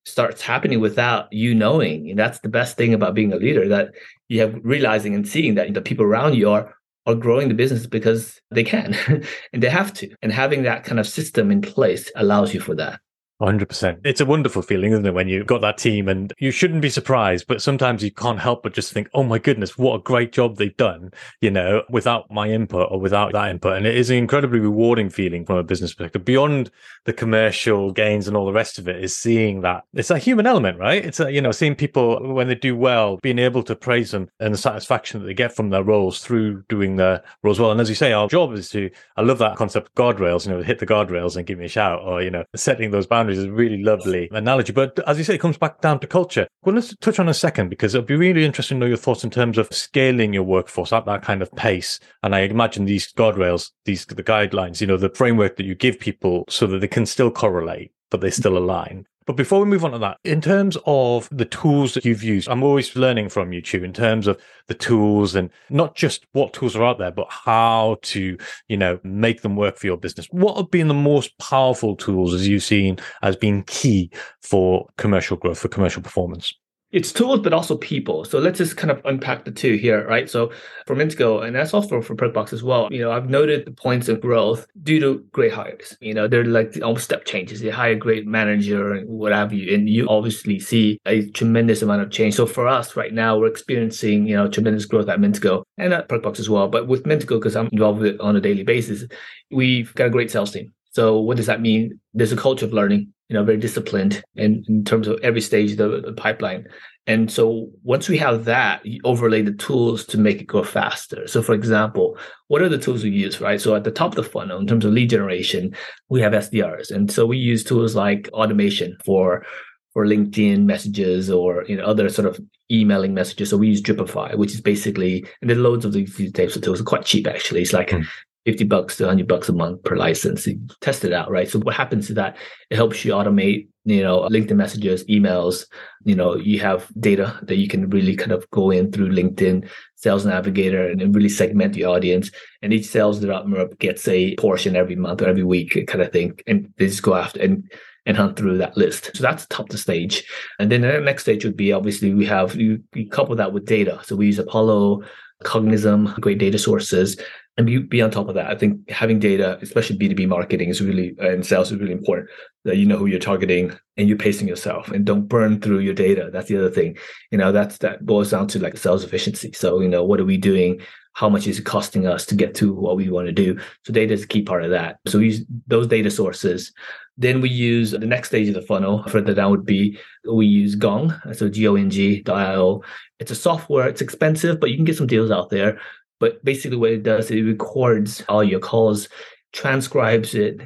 starts 0.05 0.43
happening 0.43 0.81
without 0.81 1.33
you 1.33 1.55
knowing 1.55 2.11
and 2.11 2.19
that's 2.19 2.41
the 2.41 2.49
best 2.49 2.77
thing 2.77 2.93
about 2.93 3.15
being 3.15 3.33
a 3.33 3.37
leader 3.37 3.69
that 3.69 3.93
you 4.29 4.41
have 4.41 4.55
realizing 4.63 5.15
and 5.15 5.29
seeing 5.29 5.55
that 5.55 5.73
the 5.75 5.81
people 5.81 6.05
around 6.05 6.35
you 6.35 6.51
are 6.51 6.75
are 7.07 7.15
growing 7.15 7.49
the 7.49 7.55
business 7.55 7.87
because 7.87 8.41
they 8.51 8.65
can 8.65 8.97
and 9.53 9.63
they 9.63 9.69
have 9.69 9.93
to. 9.95 10.15
And 10.23 10.33
having 10.33 10.63
that 10.63 10.85
kind 10.85 11.01
of 11.01 11.07
system 11.07 11.51
in 11.51 11.63
place 11.63 12.11
allows 12.17 12.55
you 12.55 12.61
for 12.61 12.75
that. 12.77 13.01
100%. 13.41 14.01
It's 14.05 14.21
a 14.21 14.27
wonderful 14.27 14.63
feeling, 14.63 14.93
isn't 14.93 15.07
it, 15.07 15.15
when 15.15 15.29
you've 15.29 15.47
got 15.47 15.61
that 15.63 15.79
team 15.79 16.09
and 16.09 16.33
you 16.39 16.51
shouldn't 16.51 16.83
be 16.83 16.91
surprised, 16.91 17.47
but 17.49 17.61
sometimes 17.61 18.03
you 18.03 18.11
can't 18.13 18.39
help 18.39 18.63
but 18.63 18.75
just 18.75 18.93
think, 18.93 19.09
oh 19.15 19.25
my 19.25 19.39
goodness, 19.39 19.77
what 19.77 19.97
a 19.97 20.03
great 20.03 20.33
job 20.33 20.57
they've 20.57 20.77
done, 20.77 21.11
you 21.41 21.51
know, 21.51 21.83
without 21.91 22.31
my 22.31 22.49
input 22.49 22.89
or 22.91 23.01
without 23.01 23.33
that 23.33 23.51
input. 23.51 23.77
And 23.77 23.87
it 23.87 23.97
is 23.97 24.11
an 24.11 24.17
incredibly 24.17 24.61
rewarding 24.61 25.11
feeling 25.11 25.45
from 25.45 25.57
a 25.57 25.65
business 25.65 25.93
perspective. 25.93 26.25
Beyond 26.25 26.71
the 27.05 27.13
commercial 27.13 27.91
gains 27.91 28.29
and 28.29 28.37
all 28.37 28.47
the 28.47 28.53
rest 28.53 28.79
of 28.79 28.89
it 28.89 29.03
is 29.03 29.17
seeing 29.17 29.63
that 29.63 29.83
it's 29.93 30.11
a 30.11 30.19
human 30.19 30.47
element, 30.47 30.79
right? 30.79 31.05
It's 31.05 31.19
a, 31.19 31.33
you 31.33 31.41
know, 31.41 31.53
seeing 31.53 31.75
people 31.75 32.35
when 32.35 32.47
they 32.47 32.55
do 32.55 32.77
well, 32.77 33.19
being 33.23 33.41
able 33.41 33.65
to 33.65 33.75
praise 33.75 34.13
them 34.13 34.29
and 34.39 34.55
the 34.55 34.59
satisfaction 34.59 35.21
that 35.21 35.27
they 35.27 35.35
get 35.35 35.55
from 35.55 35.71
their 35.71 35.83
roles 35.83 36.21
through 36.21 36.63
doing 36.69 36.97
their 36.97 37.23
roles 37.43 37.59
well. 37.59 37.73
And 37.73 37.81
as 37.81 37.89
you 37.89 37.97
say, 37.97 38.13
our 38.13 38.29
job 38.29 38.53
is 38.53 38.69
to, 38.71 38.89
I 39.17 39.23
love 39.23 39.39
that 39.39 39.57
concept 39.57 39.89
of 39.89 39.95
guardrails, 39.95 40.47
you 40.47 40.53
know, 40.53 40.63
hit 40.63 40.79
the 40.79 40.87
guardrails 40.87 41.37
and 41.37 41.47
give 41.47 41.59
me 41.59 41.65
a 41.65 41.69
shout 41.69 42.01
or, 42.03 42.23
you 42.23 42.31
know, 42.31 42.45
setting 42.55 42.93
those 42.93 43.07
boundaries 43.07 43.32
is 43.39 43.45
a 43.45 43.53
really 43.53 43.83
lovely 43.83 44.29
analogy. 44.33 44.73
But 44.73 44.99
as 45.07 45.19
you 45.19 45.25
say, 45.25 45.35
it 45.35 45.41
comes 45.41 45.59
back 45.59 45.81
down 45.81 46.01
to 46.01 46.07
culture. 46.07 46.47
Well, 46.63 46.75
let's 46.75 46.97
touch 46.97 47.19
on 47.19 47.29
a 47.29 47.35
second 47.35 47.69
because 47.69 47.95
it'll 47.95 48.07
be 48.07 48.17
really 48.17 48.45
interesting 48.45 48.77
to 48.77 48.81
know 48.81 48.87
your 48.87 48.97
thoughts 48.97 49.25
in 49.25 49.31
terms 49.31 49.59
of 49.59 49.69
scaling 49.73 50.33
your 50.33 50.43
workforce 50.43 50.93
at 50.93 51.07
that 51.07 51.23
kind 51.23 51.43
of 51.43 51.53
pace. 51.53 52.01
And 52.23 52.35
I 52.35 52.41
imagine 52.41 52.85
these 52.85 53.13
guardrails, 53.13 53.71
these 53.85 54.07
the 54.07 54.23
guidelines, 54.23 54.81
you 54.81 54.87
know, 54.87 54.97
the 54.97 55.11
framework 55.11 55.57
that 55.57 55.67
you 55.67 55.75
give 55.75 55.99
people 55.99 56.45
so 56.49 56.67
that 56.67 56.81
they 56.81 56.89
can 56.89 57.07
still 57.07 57.31
correlate, 57.31 57.93
but 58.11 58.21
they 58.21 58.31
still 58.31 58.57
align. 58.57 59.07
But 59.27 59.37
before 59.37 59.61
we 59.61 59.67
move 59.67 59.85
on 59.85 59.93
to 59.93 59.99
that, 59.99 60.19
in 60.25 60.41
terms 60.41 60.77
of 60.87 61.29
the 61.31 61.45
tools 61.45 61.95
that 61.95 62.05
you've 62.05 62.23
used, 62.23 62.49
I'm 62.49 62.63
always 62.63 62.97
learning 62.97 63.29
from 63.29 63.53
you, 63.53 63.61
Chieu, 63.61 63.85
in 63.85 63.93
terms 63.93 64.27
of 64.27 64.41
the 64.67 64.75
tools 64.75 65.35
and 65.35 65.51
not 65.71 65.95
just 65.95 66.27
what 66.33 66.53
tools 66.53 66.75
are 66.77 66.85
out 66.85 66.99
there, 66.99 67.11
but 67.13 67.27
how 67.31 67.99
to, 68.03 68.37
you 68.69 68.77
know, 68.77 68.99
make 69.05 69.43
them 69.43 69.57
work 69.57 69.77
for 69.77 69.87
your 69.87 69.97
business. 69.97 70.27
What 70.31 70.57
have 70.57 70.71
been 70.71 70.89
the 70.89 70.95
most 70.95 71.37
powerful 71.39 71.97
tools 71.97 72.35
as 72.35 72.49
you've 72.49 72.63
seen 72.63 72.99
as 73.23 73.37
being 73.37 73.65
key 73.65 74.11
for 74.41 74.89
commercial 74.99 75.37
growth, 75.37 75.59
for 75.59 75.69
commercial 75.69 76.03
performance? 76.03 76.55
It's 76.93 77.11
tools, 77.11 77.41
but 77.41 77.55
also 77.55 77.79
people. 77.79 78.25
So 78.27 78.39
let's 78.39 78.59
just 78.59 78.77
kind 78.77 78.91
of 78.91 79.01
unpack 79.07 79.45
the 79.45 79.51
two 79.51 79.77
here, 79.77 80.07
right? 80.07 80.29
So 80.29 80.53
for 80.87 80.95
Mintago, 80.95 81.43
and 81.43 81.57
that's 81.57 81.73
also 81.73 82.03
for 82.03 82.15
Perkbox 82.15 82.53
as 82.53 82.63
well, 82.63 82.89
you 82.91 83.01
know, 83.01 83.11
I've 83.11 83.31
noted 83.31 83.65
the 83.67 83.71
points 83.71 84.09
of 84.09 84.21
growth 84.21 84.67
due 84.83 85.01
to 85.01 85.25
great 85.33 85.53
hires. 85.53 85.97
You 86.01 86.13
know, 86.13 86.29
they're 86.29 86.45
like 86.45 86.79
almost 86.83 87.05
step 87.05 87.25
changes. 87.25 87.61
They 87.61 87.71
hire 87.71 87.93
a 87.93 87.97
great 87.97 88.27
manager 88.27 88.93
and 88.93 89.09
what 89.09 89.33
have 89.33 89.55
you, 89.55 89.75
and 89.75 89.89
you 89.89 90.07
obviously 90.09 90.59
see 90.61 91.01
a 91.07 91.27
tremendous 91.31 91.81
amount 91.81 92.03
of 92.03 92.11
change. 92.11 92.35
So 92.35 92.47
for 92.47 92.69
us 92.69 92.95
right 92.95 93.13
now, 93.13 93.39
we're 93.39 93.47
experiencing, 93.47 94.27
you 94.27 94.37
know, 94.37 94.49
tremendous 94.49 94.85
growth 94.85 95.09
at 95.09 95.19
Mintago 95.19 95.65
and 95.79 95.95
at 95.95 96.09
Perkbox 96.09 96.39
as 96.39 96.51
well. 96.51 96.69
But 96.69 96.89
with 96.89 97.05
Mintago, 97.05 97.39
because 97.39 97.57
I'm 97.57 97.71
involved 97.73 98.01
with 98.01 98.15
it 98.15 98.21
on 98.21 98.37
a 98.37 98.41
daily 98.41 98.65
basis, 98.65 99.05
we've 99.51 99.95
got 99.95 100.09
a 100.09 100.11
great 100.11 100.31
sales 100.31 100.51
team. 100.53 100.75
So 100.91 101.19
what 101.19 101.39
does 101.39 101.47
that 101.47 101.63
mean? 101.63 101.99
There's 102.13 102.33
a 102.33 102.37
culture 102.37 102.67
of 102.67 102.75
learning 102.75 103.15
you 103.33 103.39
know, 103.39 103.45
very 103.45 103.57
disciplined 103.57 104.23
in, 104.37 104.63
in 104.69 104.85
terms 104.85 105.09
of 105.09 105.19
every 105.23 105.41
stage 105.41 105.71
of 105.73 105.79
the, 105.79 106.03
the 106.03 106.13
pipeline. 106.13 106.67
And 107.07 107.33
so 107.33 107.71
once 107.83 108.07
we 108.07 108.19
have 108.19 108.45
that, 108.45 108.85
you 108.85 109.01
overlay 109.05 109.41
the 109.41 109.55
tools 109.55 110.05
to 110.09 110.19
make 110.19 110.43
it 110.43 110.49
go 110.49 110.63
faster. 110.63 111.27
So 111.27 111.41
for 111.41 111.55
example, 111.55 112.19
what 112.49 112.61
are 112.61 112.69
the 112.69 112.77
tools 112.77 113.03
we 113.03 113.09
use, 113.09 113.41
right? 113.41 113.59
So 113.59 113.75
at 113.75 113.85
the 113.85 113.91
top 113.91 114.11
of 114.11 114.17
the 114.17 114.23
funnel, 114.23 114.59
in 114.59 114.67
terms 114.67 114.85
of 114.85 114.93
lead 114.93 115.09
generation, 115.09 115.75
we 116.11 116.21
have 116.21 116.33
SDRs. 116.35 116.91
And 116.91 117.11
so 117.11 117.25
we 117.25 117.39
use 117.39 117.65
tools 117.65 117.97
like 117.97 118.29
automation 118.35 118.99
for 119.03 119.47
for 119.95 120.07
LinkedIn 120.07 120.65
messages 120.65 121.31
or 121.31 121.65
you 121.69 121.77
know 121.77 121.85
other 121.85 122.11
sort 122.11 122.29
of 122.29 122.39
emailing 122.71 123.15
messages. 123.15 123.49
So 123.49 123.57
we 123.57 123.69
use 123.69 123.81
Dripify, 123.81 124.37
which 124.37 124.53
is 124.53 124.61
basically 124.61 125.25
and 125.41 125.49
there's 125.49 125.59
loads 125.59 125.87
of 125.87 125.95
these 125.95 126.33
types 126.33 126.55
of 126.55 126.63
tools. 126.63 126.79
They're 126.81 126.85
quite 126.85 127.07
cheap 127.07 127.27
actually. 127.27 127.63
It's 127.63 127.73
like 127.73 127.91
mm. 127.91 128.07
50 128.45 128.65
bucks 128.65 128.97
to 128.97 129.05
100 129.05 129.29
bucks 129.29 129.49
a 129.49 129.53
month 129.53 129.83
per 129.85 129.97
license. 129.97 130.47
You 130.47 130.61
test 130.81 131.05
it 131.05 131.13
out, 131.13 131.31
right? 131.31 131.49
So 131.49 131.61
what 131.61 131.75
happens 131.75 132.09
is 132.09 132.17
that 132.17 132.37
it 132.71 132.77
helps 132.77 133.05
you 133.05 133.13
automate, 133.13 133.69
you 133.85 134.03
know, 134.03 134.29
LinkedIn 134.29 134.57
messages, 134.57 135.05
emails, 135.05 135.67
you 136.05 136.15
know, 136.15 136.37
you 136.37 136.59
have 136.61 136.89
data 136.99 137.39
that 137.43 137.57
you 137.57 137.69
can 137.69 137.89
really 137.91 138.17
kind 138.17 138.33
of 138.33 138.49
go 138.51 138.71
in 138.71 138.91
through 138.91 139.11
LinkedIn 139.11 139.69
Sales 139.97 140.27
Navigator 140.27 140.89
and 140.89 141.15
really 141.15 141.29
segment 141.29 141.75
the 141.75 141.85
audience. 141.85 142.31
And 142.63 142.73
each 142.73 142.87
sales 142.87 143.21
developer 143.21 143.75
gets 143.77 144.09
a 144.09 144.35
portion 144.37 144.75
every 144.75 144.97
month 144.97 145.23
or 145.23 145.29
every 145.29 145.45
week 145.45 145.87
kind 145.87 146.03
of 146.03 146.13
thing. 146.13 146.39
And 146.47 146.73
they 146.79 146.89
just 146.89 147.03
go 147.03 147.15
after 147.15 147.41
and 147.41 147.71
and 148.05 148.17
hunt 148.17 148.37
through 148.37 148.59
that 148.59 148.77
list. 148.77 149.13
So 149.15 149.23
that's 149.23 149.47
top 149.47 149.69
the 149.69 149.79
stage. 149.79 150.25
And 150.59 150.73
then 150.73 150.81
the 150.81 150.99
next 150.99 151.23
stage 151.23 151.45
would 151.45 151.57
be 151.57 151.73
obviously 151.73 152.13
we 152.13 152.27
have 152.27 152.57
you, 152.57 152.83
you 152.95 153.09
couple 153.09 153.37
that 153.37 153.53
with 153.53 153.65
data. 153.65 154.01
So 154.03 154.17
we 154.17 154.27
use 154.27 154.41
Apollo, 154.41 155.03
Cognism, 155.45 156.19
great 156.21 156.39
data 156.39 156.59
sources 156.59 157.17
and 157.57 157.67
be, 157.67 157.79
be 157.79 158.01
on 158.01 158.11
top 158.11 158.29
of 158.29 158.35
that. 158.35 158.47
I 158.47 158.55
think 158.55 158.89
having 158.89 159.19
data, 159.19 159.59
especially 159.61 159.99
B2B 159.99 160.27
marketing 160.27 160.71
is 160.71 160.81
really, 160.81 161.15
uh, 161.21 161.31
and 161.31 161.45
sales 161.45 161.71
is 161.71 161.79
really 161.79 161.93
important 161.93 162.31
that 162.65 162.79
you 162.79 162.87
know 162.87 162.97
who 162.97 163.07
you're 163.07 163.19
targeting 163.19 163.77
and 163.97 164.09
you're 164.09 164.17
pacing 164.17 164.49
yourself 164.49 164.91
and 164.91 165.05
don't 165.05 165.29
burn 165.29 165.61
through 165.61 165.81
your 165.81 165.95
data. 165.95 166.31
That's 166.33 166.49
the 166.49 166.57
other 166.57 166.71
thing. 166.71 166.97
You 167.31 167.39
know, 167.39 167.53
that's, 167.53 167.79
that 167.79 168.07
boils 168.07 168.31
down 168.31 168.49
to 168.49 168.59
like 168.59 168.79
sales 168.79 169.05
efficiency. 169.05 169.53
So, 169.53 169.81
you 169.81 169.89
know, 169.89 170.03
what 170.03 170.21
are 170.21 170.25
we 170.25 170.39
doing? 170.39 170.81
How 171.13 171.29
much 171.29 171.47
is 171.47 171.59
it 171.59 171.65
costing 171.65 172.07
us 172.07 172.25
to 172.27 172.35
get 172.35 172.55
to 172.57 172.73
what 172.73 172.97
we 172.97 173.11
want 173.11 173.27
to 173.27 173.33
do? 173.33 173.59
So 173.85 173.93
data 173.93 174.15
is 174.15 174.23
a 174.23 174.27
key 174.27 174.43
part 174.43 174.65
of 174.65 174.71
that. 174.71 174.99
So 175.07 175.19
we 175.19 175.27
use 175.27 175.45
those 175.67 175.87
data 175.87 176.11
sources. 176.11 176.73
Then 177.19 177.43
we 177.43 177.51
use 177.51 177.91
the 177.91 177.99
next 177.99 178.29
stage 178.29 178.49
of 178.49 178.55
the 178.55 178.63
funnel 178.63 179.03
further 179.09 179.35
down 179.35 179.51
would 179.51 179.67
be 179.67 179.99
we 180.27 180.47
use 180.47 180.75
Gong, 180.75 181.15
so 181.35 181.51
G-O-N-G.io. 181.51 182.83
It's 183.19 183.31
a 183.31 183.35
software. 183.35 183.87
It's 183.89 184.01
expensive, 184.01 184.59
but 184.59 184.71
you 184.71 184.77
can 184.77 184.87
get 184.87 184.97
some 184.97 185.07
deals 185.07 185.31
out 185.31 185.51
there. 185.51 185.79
But 186.23 186.45
basically, 186.45 186.77
what 186.77 186.93
it 186.93 187.03
does, 187.03 187.33
it 187.33 187.43
records 187.43 188.23
all 188.29 188.45
your 188.45 188.61
calls, 188.61 189.09
transcribes 189.53 190.37
it, 190.37 190.61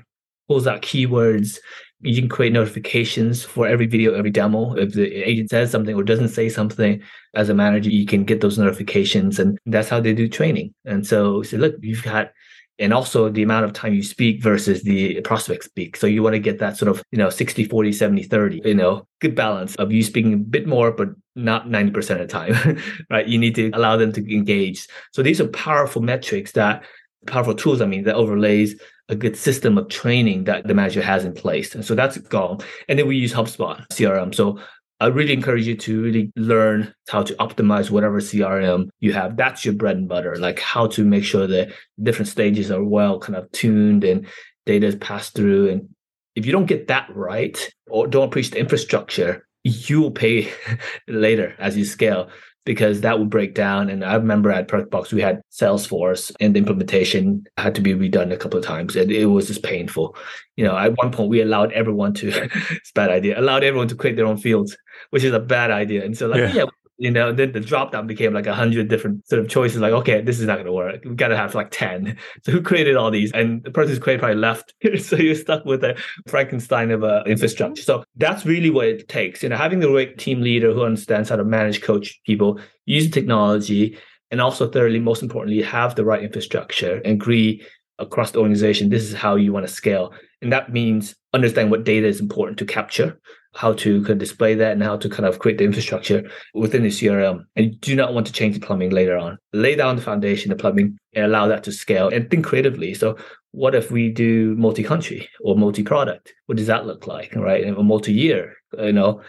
pulls 0.48 0.66
out 0.66 0.82
keywords, 0.82 1.58
You 2.02 2.20
can 2.20 2.28
create 2.28 2.52
notifications 2.52 3.42
for 3.42 3.66
every 3.66 3.86
video, 3.86 4.12
every 4.12 4.30
demo. 4.30 4.74
If 4.74 4.92
the 4.92 5.06
agent 5.26 5.48
says 5.48 5.70
something 5.70 5.94
or 5.96 6.02
doesn't 6.02 6.28
say 6.28 6.50
something, 6.50 7.00
as 7.34 7.48
a 7.48 7.54
manager, 7.54 7.88
you 7.88 8.04
can 8.04 8.24
get 8.24 8.42
those 8.42 8.58
notifications. 8.58 9.38
And 9.38 9.58
that's 9.64 9.88
how 9.88 10.00
they 10.00 10.12
do 10.12 10.28
training. 10.28 10.74
And 10.84 11.06
so, 11.06 11.42
so 11.42 11.56
look, 11.56 11.76
you've 11.80 12.02
got 12.02 12.32
and 12.78 12.92
also 12.92 13.28
the 13.28 13.42
amount 13.42 13.64
of 13.64 13.72
time 13.72 13.94
you 13.94 14.02
speak 14.02 14.42
versus 14.42 14.82
the 14.82 15.20
prospect 15.22 15.64
speak. 15.64 15.96
So 15.96 16.06
you 16.06 16.22
want 16.22 16.34
to 16.34 16.38
get 16.38 16.58
that 16.58 16.76
sort 16.76 16.90
of, 16.90 17.02
you 17.10 17.18
know, 17.18 17.30
60, 17.30 17.64
40, 17.64 17.92
70, 17.92 18.22
30, 18.24 18.62
you 18.64 18.74
know, 18.74 19.06
good 19.20 19.34
balance 19.34 19.74
of 19.76 19.92
you 19.92 20.02
speaking 20.02 20.34
a 20.34 20.36
bit 20.36 20.66
more, 20.66 20.90
but 20.90 21.08
not 21.34 21.68
90% 21.68 21.96
of 21.96 22.18
the 22.18 22.26
time, 22.26 22.80
right? 23.10 23.26
You 23.26 23.38
need 23.38 23.54
to 23.54 23.70
allow 23.70 23.96
them 23.96 24.12
to 24.12 24.34
engage. 24.34 24.86
So 25.12 25.22
these 25.22 25.40
are 25.40 25.48
powerful 25.48 26.02
metrics 26.02 26.52
that, 26.52 26.84
powerful 27.26 27.54
tools, 27.54 27.80
I 27.80 27.86
mean, 27.86 28.04
that 28.04 28.14
overlays 28.14 28.80
a 29.08 29.14
good 29.14 29.36
system 29.36 29.78
of 29.78 29.88
training 29.88 30.44
that 30.44 30.66
the 30.66 30.74
manager 30.74 31.02
has 31.02 31.24
in 31.24 31.32
place. 31.32 31.74
And 31.74 31.84
so 31.84 31.94
that's 31.94 32.18
Gong. 32.18 32.60
And 32.88 32.98
then 32.98 33.06
we 33.06 33.16
use 33.16 33.32
HubSpot 33.32 33.86
CRM. 33.88 34.34
So 34.34 34.58
I 34.98 35.06
really 35.06 35.34
encourage 35.34 35.66
you 35.66 35.76
to 35.76 36.02
really 36.02 36.32
learn 36.36 36.94
how 37.08 37.22
to 37.22 37.34
optimize 37.34 37.90
whatever 37.90 38.18
CRM 38.20 38.88
you 39.00 39.12
have. 39.12 39.36
That's 39.36 39.64
your 39.64 39.74
bread 39.74 39.96
and 39.96 40.08
butter, 40.08 40.36
like 40.36 40.58
how 40.58 40.86
to 40.88 41.04
make 41.04 41.24
sure 41.24 41.46
that 41.46 41.72
different 42.02 42.28
stages 42.28 42.70
are 42.70 42.82
well 42.82 43.18
kind 43.18 43.36
of 43.36 43.50
tuned 43.52 44.04
and 44.04 44.26
data 44.64 44.86
is 44.86 44.96
passed 44.96 45.34
through. 45.34 45.68
And 45.68 45.88
if 46.34 46.46
you 46.46 46.52
don't 46.52 46.66
get 46.66 46.88
that 46.88 47.08
right 47.14 47.70
or 47.88 48.06
don't 48.06 48.30
preach 48.30 48.50
the 48.50 48.58
infrastructure, 48.58 49.46
you 49.64 50.00
will 50.00 50.12
pay 50.12 50.50
later 51.08 51.54
as 51.58 51.76
you 51.76 51.84
scale 51.84 52.30
because 52.66 53.00
that 53.00 53.18
would 53.18 53.30
break 53.30 53.54
down. 53.54 53.88
And 53.88 54.04
I 54.04 54.16
remember 54.16 54.50
at 54.50 54.68
Perkbox, 54.68 55.12
we 55.12 55.22
had 55.22 55.40
Salesforce 55.50 56.32
and 56.40 56.54
the 56.54 56.58
implementation 56.58 57.46
had 57.56 57.74
to 57.76 57.80
be 57.80 57.94
redone 57.94 58.32
a 58.32 58.36
couple 58.36 58.58
of 58.58 58.66
times. 58.66 58.96
And 58.96 59.10
it 59.10 59.26
was 59.26 59.46
just 59.46 59.62
painful. 59.62 60.16
You 60.56 60.64
know, 60.64 60.76
at 60.76 60.98
one 60.98 61.12
point 61.12 61.30
we 61.30 61.40
allowed 61.40 61.72
everyone 61.72 62.12
to, 62.14 62.28
it's 62.72 62.92
bad 62.92 63.10
idea, 63.10 63.40
allowed 63.40 63.64
everyone 63.64 63.88
to 63.88 63.94
create 63.94 64.16
their 64.16 64.26
own 64.26 64.36
fields, 64.36 64.76
which 65.10 65.24
is 65.24 65.32
a 65.32 65.40
bad 65.40 65.70
idea. 65.70 66.04
And 66.04 66.18
so 66.18 66.26
like, 66.26 66.40
yeah, 66.40 66.52
yeah 66.52 66.64
you 66.98 67.10
know, 67.10 67.30
then 67.32 67.52
the 67.52 67.60
drop 67.60 67.92
down 67.92 68.06
became 68.06 68.32
like 68.32 68.46
a 68.46 68.54
hundred 68.54 68.88
different 68.88 69.26
sort 69.28 69.40
of 69.40 69.48
choices. 69.48 69.80
Like, 69.80 69.92
okay, 69.92 70.22
this 70.22 70.40
is 70.40 70.46
not 70.46 70.54
going 70.54 70.66
to 70.66 70.72
work. 70.72 71.04
we've 71.04 71.16
got 71.16 71.28
to 71.28 71.36
have 71.36 71.54
like 71.54 71.70
10. 71.70 72.16
So 72.42 72.52
who 72.52 72.62
created 72.62 72.96
all 72.96 73.10
these? 73.10 73.32
And 73.32 73.62
the 73.64 73.70
person 73.70 73.94
who 73.94 74.00
created 74.00 74.20
probably 74.20 74.36
left. 74.36 74.74
so 74.98 75.16
you're 75.16 75.34
stuck 75.34 75.64
with 75.64 75.84
a 75.84 75.96
Frankenstein 76.26 76.90
of 76.90 77.02
a 77.02 77.22
infrastructure. 77.26 77.82
So 77.82 78.04
that's 78.16 78.46
really 78.46 78.70
what 78.70 78.86
it 78.86 79.08
takes. 79.08 79.42
You 79.42 79.48
know, 79.48 79.56
having 79.56 79.80
the 79.80 79.90
right 79.90 80.16
team 80.16 80.40
leader 80.40 80.72
who 80.72 80.84
understands 80.84 81.28
how 81.28 81.36
to 81.36 81.44
manage, 81.44 81.82
coach 81.82 82.20
people, 82.24 82.60
use 82.86 83.10
technology, 83.10 83.98
and 84.30 84.40
also 84.40 84.68
thirdly, 84.68 85.00
most 85.00 85.22
importantly, 85.22 85.62
have 85.62 85.94
the 85.94 86.04
right 86.04 86.22
infrastructure 86.22 87.00
and 87.04 87.14
agree 87.14 87.64
across 87.98 88.30
the 88.30 88.38
organization. 88.38 88.88
This 88.88 89.04
is 89.04 89.14
how 89.14 89.36
you 89.36 89.52
want 89.52 89.66
to 89.66 89.72
scale. 89.72 90.12
And 90.42 90.52
that 90.52 90.72
means 90.72 91.14
understand 91.32 91.70
what 91.70 91.84
data 91.84 92.06
is 92.06 92.20
important 92.20 92.58
to 92.58 92.64
capture 92.64 93.18
how 93.56 93.72
to 93.72 94.00
kind 94.02 94.10
of 94.10 94.18
display 94.18 94.54
that 94.54 94.72
and 94.72 94.82
how 94.82 94.96
to 94.98 95.08
kind 95.08 95.26
of 95.26 95.38
create 95.38 95.56
the 95.58 95.64
infrastructure 95.64 96.30
within 96.54 96.82
the 96.82 96.88
CRM. 96.88 97.44
And 97.56 97.66
you 97.66 97.72
do 97.72 97.96
not 97.96 98.12
want 98.12 98.26
to 98.26 98.32
change 98.32 98.54
the 98.54 98.64
plumbing 98.64 98.90
later 98.90 99.16
on. 99.16 99.38
Lay 99.52 99.74
down 99.74 99.96
the 99.96 100.02
foundation, 100.02 100.50
the 100.50 100.56
plumbing, 100.56 100.98
and 101.14 101.24
allow 101.24 101.46
that 101.48 101.64
to 101.64 101.72
scale 101.72 102.08
and 102.08 102.30
think 102.30 102.44
creatively. 102.44 102.92
So 102.92 103.16
what 103.52 103.74
if 103.74 103.90
we 103.90 104.10
do 104.10 104.54
multi-country 104.56 105.28
or 105.40 105.56
multi-product? 105.56 106.34
What 106.44 106.58
does 106.58 106.66
that 106.66 106.86
look 106.86 107.06
like? 107.06 107.34
Right. 107.34 107.66
Or 107.66 107.82
multi-year, 107.82 108.56
you 108.78 108.92
know, 108.92 109.22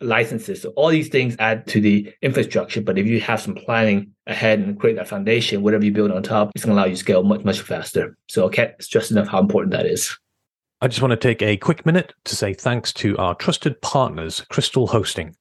licenses. 0.00 0.62
So 0.62 0.70
all 0.70 0.88
these 0.88 1.08
things 1.08 1.34
add 1.40 1.66
to 1.68 1.80
the 1.80 2.12
infrastructure. 2.22 2.82
But 2.82 2.98
if 2.98 3.06
you 3.06 3.20
have 3.20 3.40
some 3.40 3.54
planning 3.54 4.12
ahead 4.28 4.60
and 4.60 4.78
create 4.78 4.94
that 4.96 5.08
foundation, 5.08 5.62
whatever 5.62 5.84
you 5.84 5.92
build 5.92 6.12
on 6.12 6.22
top, 6.22 6.52
it's 6.54 6.64
going 6.64 6.76
to 6.76 6.80
allow 6.80 6.86
you 6.86 6.94
to 6.94 7.00
scale 7.00 7.24
much, 7.24 7.44
much 7.44 7.60
faster. 7.60 8.16
So 8.28 8.46
I 8.46 8.50
can't 8.50 8.80
stress 8.80 9.10
enough 9.10 9.26
how 9.26 9.40
important 9.40 9.72
that 9.72 9.86
is. 9.86 10.16
I 10.82 10.88
just 10.88 11.00
want 11.00 11.12
to 11.12 11.16
take 11.16 11.40
a 11.42 11.56
quick 11.56 11.86
minute 11.86 12.12
to 12.24 12.34
say 12.34 12.54
thanks 12.54 12.92
to 12.94 13.16
our 13.16 13.36
trusted 13.36 13.80
partners, 13.82 14.44
Krystal 14.50 14.88
Hosting. 14.88 15.36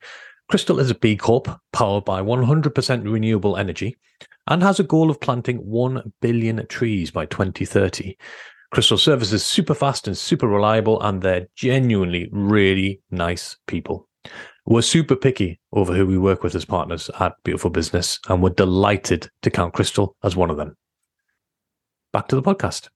Krystal 0.51 0.79
is 0.79 0.91
a 0.91 0.95
B 0.95 1.17
Corp 1.17 1.47
powered 1.73 2.05
by 2.05 2.21
100% 2.21 3.11
renewable 3.11 3.57
energy 3.57 3.97
and 4.45 4.61
has 4.61 4.79
a 4.79 4.83
goal 4.83 5.09
of 5.09 5.19
planting 5.19 5.57
1 5.57 6.13
billion 6.21 6.63
trees 6.67 7.09
by 7.09 7.25
2030. 7.25 8.15
Krystal 8.71 8.99
service 8.99 9.31
is 9.31 9.43
super 9.43 9.73
fast 9.73 10.05
and 10.05 10.15
super 10.15 10.47
reliable, 10.47 11.01
and 11.01 11.23
they're 11.23 11.47
genuinely 11.55 12.29
really 12.31 13.01
nice 13.09 13.57
people. 13.65 14.07
We're 14.67 14.83
super 14.83 15.15
picky 15.15 15.59
over 15.73 15.91
who 15.91 16.05
we 16.05 16.19
work 16.19 16.43
with 16.43 16.53
as 16.53 16.65
partners 16.65 17.09
at 17.19 17.33
Beautiful 17.43 17.71
Business, 17.71 18.19
and 18.29 18.43
we're 18.43 18.51
delighted 18.51 19.27
to 19.41 19.49
count 19.49 19.73
Krystal 19.73 20.13
as 20.21 20.35
one 20.35 20.51
of 20.51 20.57
them. 20.57 20.77
Back 22.13 22.27
to 22.27 22.35
the 22.35 22.43
podcast 22.43 22.89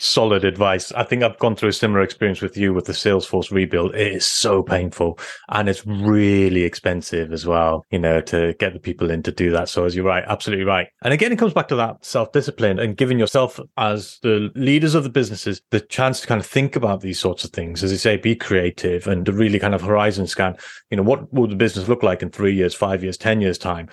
solid 0.00 0.44
advice. 0.44 0.92
I 0.92 1.04
think 1.04 1.22
I've 1.22 1.38
gone 1.38 1.54
through 1.54 1.68
a 1.68 1.72
similar 1.72 2.00
experience 2.00 2.40
with 2.40 2.56
you 2.56 2.72
with 2.72 2.86
the 2.86 2.92
Salesforce 2.92 3.50
rebuild. 3.50 3.94
It 3.94 4.14
is 4.14 4.26
so 4.26 4.62
painful 4.62 5.18
and 5.48 5.68
it's 5.68 5.86
really 5.86 6.62
expensive 6.62 7.32
as 7.32 7.46
well, 7.46 7.84
you 7.90 7.98
know, 7.98 8.20
to 8.22 8.54
get 8.54 8.72
the 8.72 8.80
people 8.80 9.10
in 9.10 9.22
to 9.24 9.32
do 9.32 9.50
that. 9.52 9.68
So 9.68 9.84
as 9.84 9.94
you're 9.94 10.04
right, 10.04 10.24
absolutely 10.26 10.64
right. 10.64 10.88
And 11.02 11.12
again, 11.12 11.32
it 11.32 11.38
comes 11.38 11.52
back 11.52 11.68
to 11.68 11.76
that 11.76 12.04
self-discipline 12.04 12.78
and 12.78 12.96
giving 12.96 13.18
yourself 13.18 13.60
as 13.76 14.18
the 14.22 14.50
leaders 14.54 14.94
of 14.94 15.04
the 15.04 15.10
businesses 15.10 15.60
the 15.70 15.80
chance 15.80 16.20
to 16.20 16.26
kind 16.26 16.40
of 16.40 16.46
think 16.46 16.76
about 16.76 17.00
these 17.00 17.20
sorts 17.20 17.44
of 17.44 17.50
things. 17.50 17.84
As 17.84 17.92
you 17.92 17.98
say, 17.98 18.16
be 18.16 18.34
creative 18.34 19.06
and 19.06 19.26
to 19.26 19.32
really 19.32 19.58
kind 19.58 19.74
of 19.74 19.82
horizon 19.82 20.26
scan, 20.26 20.56
you 20.90 20.96
know, 20.96 21.02
what 21.02 21.32
will 21.32 21.46
the 21.46 21.56
business 21.56 21.88
look 21.88 22.02
like 22.02 22.22
in 22.22 22.30
three 22.30 22.54
years, 22.54 22.74
five 22.74 23.02
years, 23.02 23.16
10 23.16 23.40
years 23.40 23.58
time? 23.58 23.88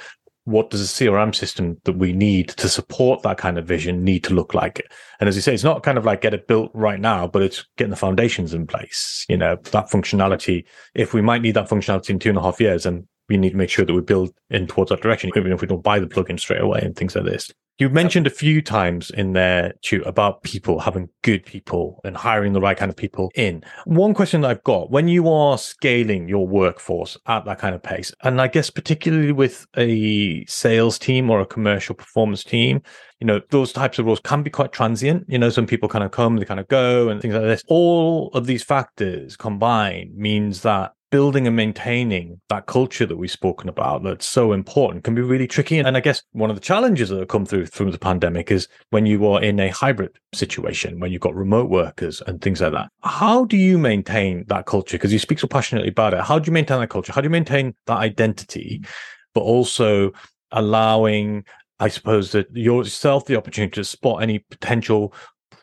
What 0.48 0.70
does 0.70 0.82
a 0.82 0.86
CRM 0.86 1.36
system 1.36 1.78
that 1.84 1.98
we 1.98 2.14
need 2.14 2.48
to 2.48 2.70
support 2.70 3.22
that 3.22 3.38
kind 3.38 3.58
of 3.58 3.66
vision 3.66 4.06
need 4.06 4.24
to 4.24 4.34
look 4.34 4.54
like? 4.54 4.82
And 5.20 5.28
as 5.28 5.36
you 5.36 5.42
say, 5.42 5.54
it's 5.54 5.64
not 5.64 5.84
kind 5.84 5.98
of 5.98 6.06
like 6.06 6.22
get 6.22 6.34
it 6.34 6.48
built 6.48 6.72
right 6.74 7.02
now, 7.02 7.28
but 7.28 7.42
it's 7.42 7.66
getting 7.76 7.90
the 7.90 7.98
foundations 7.98 8.54
in 8.54 8.66
place. 8.66 9.26
You 9.28 9.36
know, 9.36 9.58
that 9.72 9.90
functionality, 9.90 10.64
if 10.96 11.14
we 11.14 11.22
might 11.22 11.42
need 11.42 11.56
that 11.56 11.68
functionality 11.68 12.12
in 12.12 12.20
two 12.20 12.30
and 12.30 12.38
a 12.38 12.42
half 12.42 12.62
years, 12.62 12.86
and 12.86 13.06
we 13.28 13.36
need 13.36 13.50
to 13.50 13.58
make 13.58 13.70
sure 13.70 13.84
that 13.84 13.94
we 13.94 14.00
build 14.00 14.34
in 14.50 14.68
towards 14.68 14.90
that 14.90 15.02
direction, 15.02 15.32
even 15.36 15.52
if 15.52 15.60
we 15.60 15.68
don't 15.68 15.84
buy 15.84 16.00
the 16.00 16.08
plugin 16.08 16.40
straight 16.40 16.62
away 16.62 16.80
and 16.82 16.96
things 16.96 17.14
like 17.14 17.26
this. 17.26 17.52
You 17.80 17.90
mentioned 17.90 18.26
a 18.26 18.32
few 18.32 18.64
times 18.64 19.12
in 19.12 19.34
there, 19.34 19.76
too, 19.84 20.02
about 20.08 20.42
people 20.42 20.80
having 20.80 21.10
good 21.22 21.46
people 21.46 22.02
and 22.04 22.18
hiring 22.18 22.54
the 22.54 22.60
right 22.60 22.76
kind 22.76 22.90
of 22.90 22.98
people 22.98 23.30
in. 23.36 23.64
One 23.86 24.16
question 24.16 24.42
that 24.42 24.50
I've 24.50 24.64
got 24.64 24.90
when 24.90 25.08
you 25.08 25.30
are 25.30 25.60
scaling 25.60 26.28
your 26.28 26.48
workforce 26.48 27.18
at 27.28 27.46
that 27.46 27.60
kind 27.60 27.76
of 27.76 27.84
pace, 27.84 28.12
and 28.24 28.42
I 28.42 28.48
guess 28.48 28.72
particularly 28.72 29.32
with 29.32 29.68
a 29.78 30.44
sales 30.46 30.98
team 30.98 31.30
or 31.30 31.40
a 31.40 31.46
commercial 31.46 31.94
performance 31.94 32.44
team, 32.44 32.82
you 33.20 33.28
know, 33.28 33.42
those 33.52 33.72
types 33.72 34.00
of 34.00 34.08
roles 34.08 34.22
can 34.22 34.42
be 34.42 34.50
quite 34.50 34.72
transient. 34.72 35.26
You 35.28 35.38
know, 35.38 35.52
some 35.52 35.68
people 35.68 35.88
kind 35.88 36.04
of 36.04 36.10
come, 36.10 36.38
they 36.38 36.46
kind 36.46 36.60
of 36.60 36.68
go 36.68 37.10
and 37.10 37.22
things 37.22 37.36
like 37.36 37.44
this. 37.44 37.64
All 37.68 38.32
of 38.34 38.48
these 38.48 38.64
factors 38.64 39.36
combined 39.36 40.16
means 40.16 40.62
that 40.62 40.94
building 41.10 41.48
and 41.48 41.56
maintaining 41.56 42.42
that 42.50 42.66
culture 42.66 43.06
that 43.06 43.16
we've 43.16 43.32
spoken 43.32 43.70
about 43.70 44.04
that's 44.04 44.26
so 44.26 44.52
important 44.52 45.04
can 45.04 45.16
be 45.16 45.22
really 45.22 45.48
tricky. 45.48 45.80
And 45.80 45.96
I 45.96 46.00
guess 46.00 46.22
one 46.32 46.50
of 46.50 46.56
the 46.56 46.62
challenges 46.62 47.10
that 47.10 47.20
have 47.20 47.28
come 47.28 47.46
through 47.46 47.68
from 47.68 47.92
the 47.92 47.98
pandemic 47.98 48.52
is 48.52 48.68
when 48.90 49.06
you 49.06 49.26
are 49.28 49.42
in 49.42 49.60
a 49.60 49.70
hybrid 49.70 50.18
situation, 50.34 51.00
when 51.00 51.12
you've 51.12 51.22
got 51.22 51.36
remote 51.36 51.70
workers 51.70 52.22
and 52.28 52.42
things 52.42 52.62
like 52.62 52.74
that. 52.74 52.90
How 53.04 53.46
do 53.46 53.58
you 53.58 53.78
maintain 53.78 54.46
that 54.48 54.66
culture? 54.66 54.98
Because 54.98 55.14
you 55.14 55.20
speak 55.20 55.40
so 55.40 55.48
passionately 55.48 55.90
about 55.90 56.14
it. 56.14 56.22
How 56.22 56.40
do 56.40 56.48
you 56.48 56.54
maintain 56.54 56.80
that 56.80 56.90
culture? 56.90 57.14
How 57.14 57.22
do 57.22 57.26
you 57.26 57.32
maintain 57.32 57.76
that 57.86 57.98
identity, 57.98 58.84
but 59.34 59.42
also 59.42 60.12
allowing 60.52 61.44
I 61.80 61.90
suppose 61.90 62.32
that 62.32 62.48
yourself 62.56 63.26
the 63.26 63.36
opportunity 63.36 63.76
to 63.76 63.84
spot 63.84 64.24
any 64.24 64.40
potential 64.40 65.14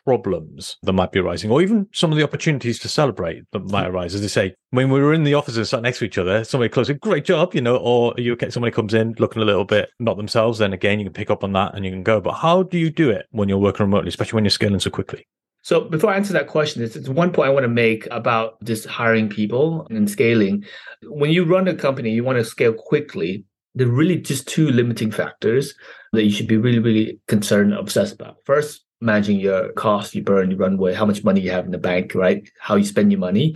problems 0.05 0.77
that 0.83 0.93
might 0.93 1.11
be 1.11 1.19
arising, 1.19 1.51
or 1.51 1.61
even 1.61 1.87
some 1.91 2.11
of 2.11 2.17
the 2.17 2.23
opportunities 2.23 2.79
to 2.79 2.87
celebrate 2.87 3.43
that 3.51 3.69
might 3.71 3.87
mm. 3.87 3.89
arise. 3.89 4.15
As 4.15 4.21
they 4.21 4.27
say, 4.27 4.55
when 4.69 4.89
we 4.89 5.01
were 5.01 5.13
in 5.13 5.23
the 5.23 5.33
office 5.33 5.57
and 5.57 5.67
sat 5.67 5.81
next 5.81 5.99
to 5.99 6.05
each 6.05 6.17
other, 6.17 6.43
somebody 6.43 6.69
close 6.69 6.89
a 6.89 6.93
great 6.93 7.25
job, 7.25 7.53
you 7.53 7.61
know, 7.61 7.77
or 7.77 8.13
you 8.17 8.33
okay, 8.33 8.49
somebody 8.49 8.71
comes 8.71 8.93
in 8.93 9.15
looking 9.19 9.41
a 9.41 9.45
little 9.45 9.65
bit 9.65 9.89
not 9.99 10.17
themselves, 10.17 10.59
then 10.59 10.73
again, 10.73 10.99
you 10.99 11.05
can 11.05 11.13
pick 11.13 11.29
up 11.29 11.43
on 11.43 11.53
that 11.53 11.75
and 11.75 11.83
you 11.83 11.91
can 11.91 12.03
go. 12.03 12.21
But 12.21 12.33
how 12.33 12.63
do 12.63 12.77
you 12.77 12.89
do 12.89 13.09
it 13.09 13.25
when 13.31 13.49
you're 13.49 13.57
working 13.57 13.85
remotely, 13.85 14.09
especially 14.09 14.37
when 14.37 14.45
you're 14.45 14.51
scaling 14.51 14.79
so 14.79 14.89
quickly? 14.89 15.27
So 15.65 15.81
before 15.81 16.11
I 16.11 16.15
answer 16.15 16.33
that 16.33 16.47
question, 16.47 16.83
it's 16.83 17.09
one 17.09 17.33
point 17.33 17.49
I 17.49 17.51
want 17.51 17.63
to 17.63 17.67
make 17.67 18.07
about 18.11 18.63
just 18.63 18.85
hiring 18.85 19.29
people 19.29 19.87
and 19.89 20.07
scaling. 20.07 20.63
When 21.01 21.31
you 21.31 21.43
run 21.43 21.67
a 21.67 21.73
company, 21.73 22.11
you 22.11 22.23
want 22.23 22.37
to 22.37 22.45
scale 22.45 22.73
quickly. 22.73 23.43
There 23.73 23.87
are 23.87 23.91
really 23.91 24.17
just 24.17 24.47
two 24.47 24.69
limiting 24.69 25.09
factors 25.09 25.73
that 26.13 26.23
you 26.23 26.29
should 26.29 26.47
be 26.47 26.57
really, 26.57 26.77
really 26.77 27.19
concerned, 27.27 27.73
obsessed 27.73 28.13
about. 28.13 28.37
First, 28.45 28.84
managing 29.01 29.39
your 29.39 29.71
costs, 29.73 30.15
you 30.15 30.23
burn, 30.23 30.49
your 30.51 30.59
runway, 30.59 30.93
how 30.93 31.05
much 31.05 31.23
money 31.23 31.41
you 31.41 31.51
have 31.51 31.65
in 31.65 31.71
the 31.71 31.77
bank, 31.77 32.15
right? 32.15 32.49
How 32.59 32.75
you 32.75 32.85
spend 32.85 33.11
your 33.11 33.19
money. 33.19 33.55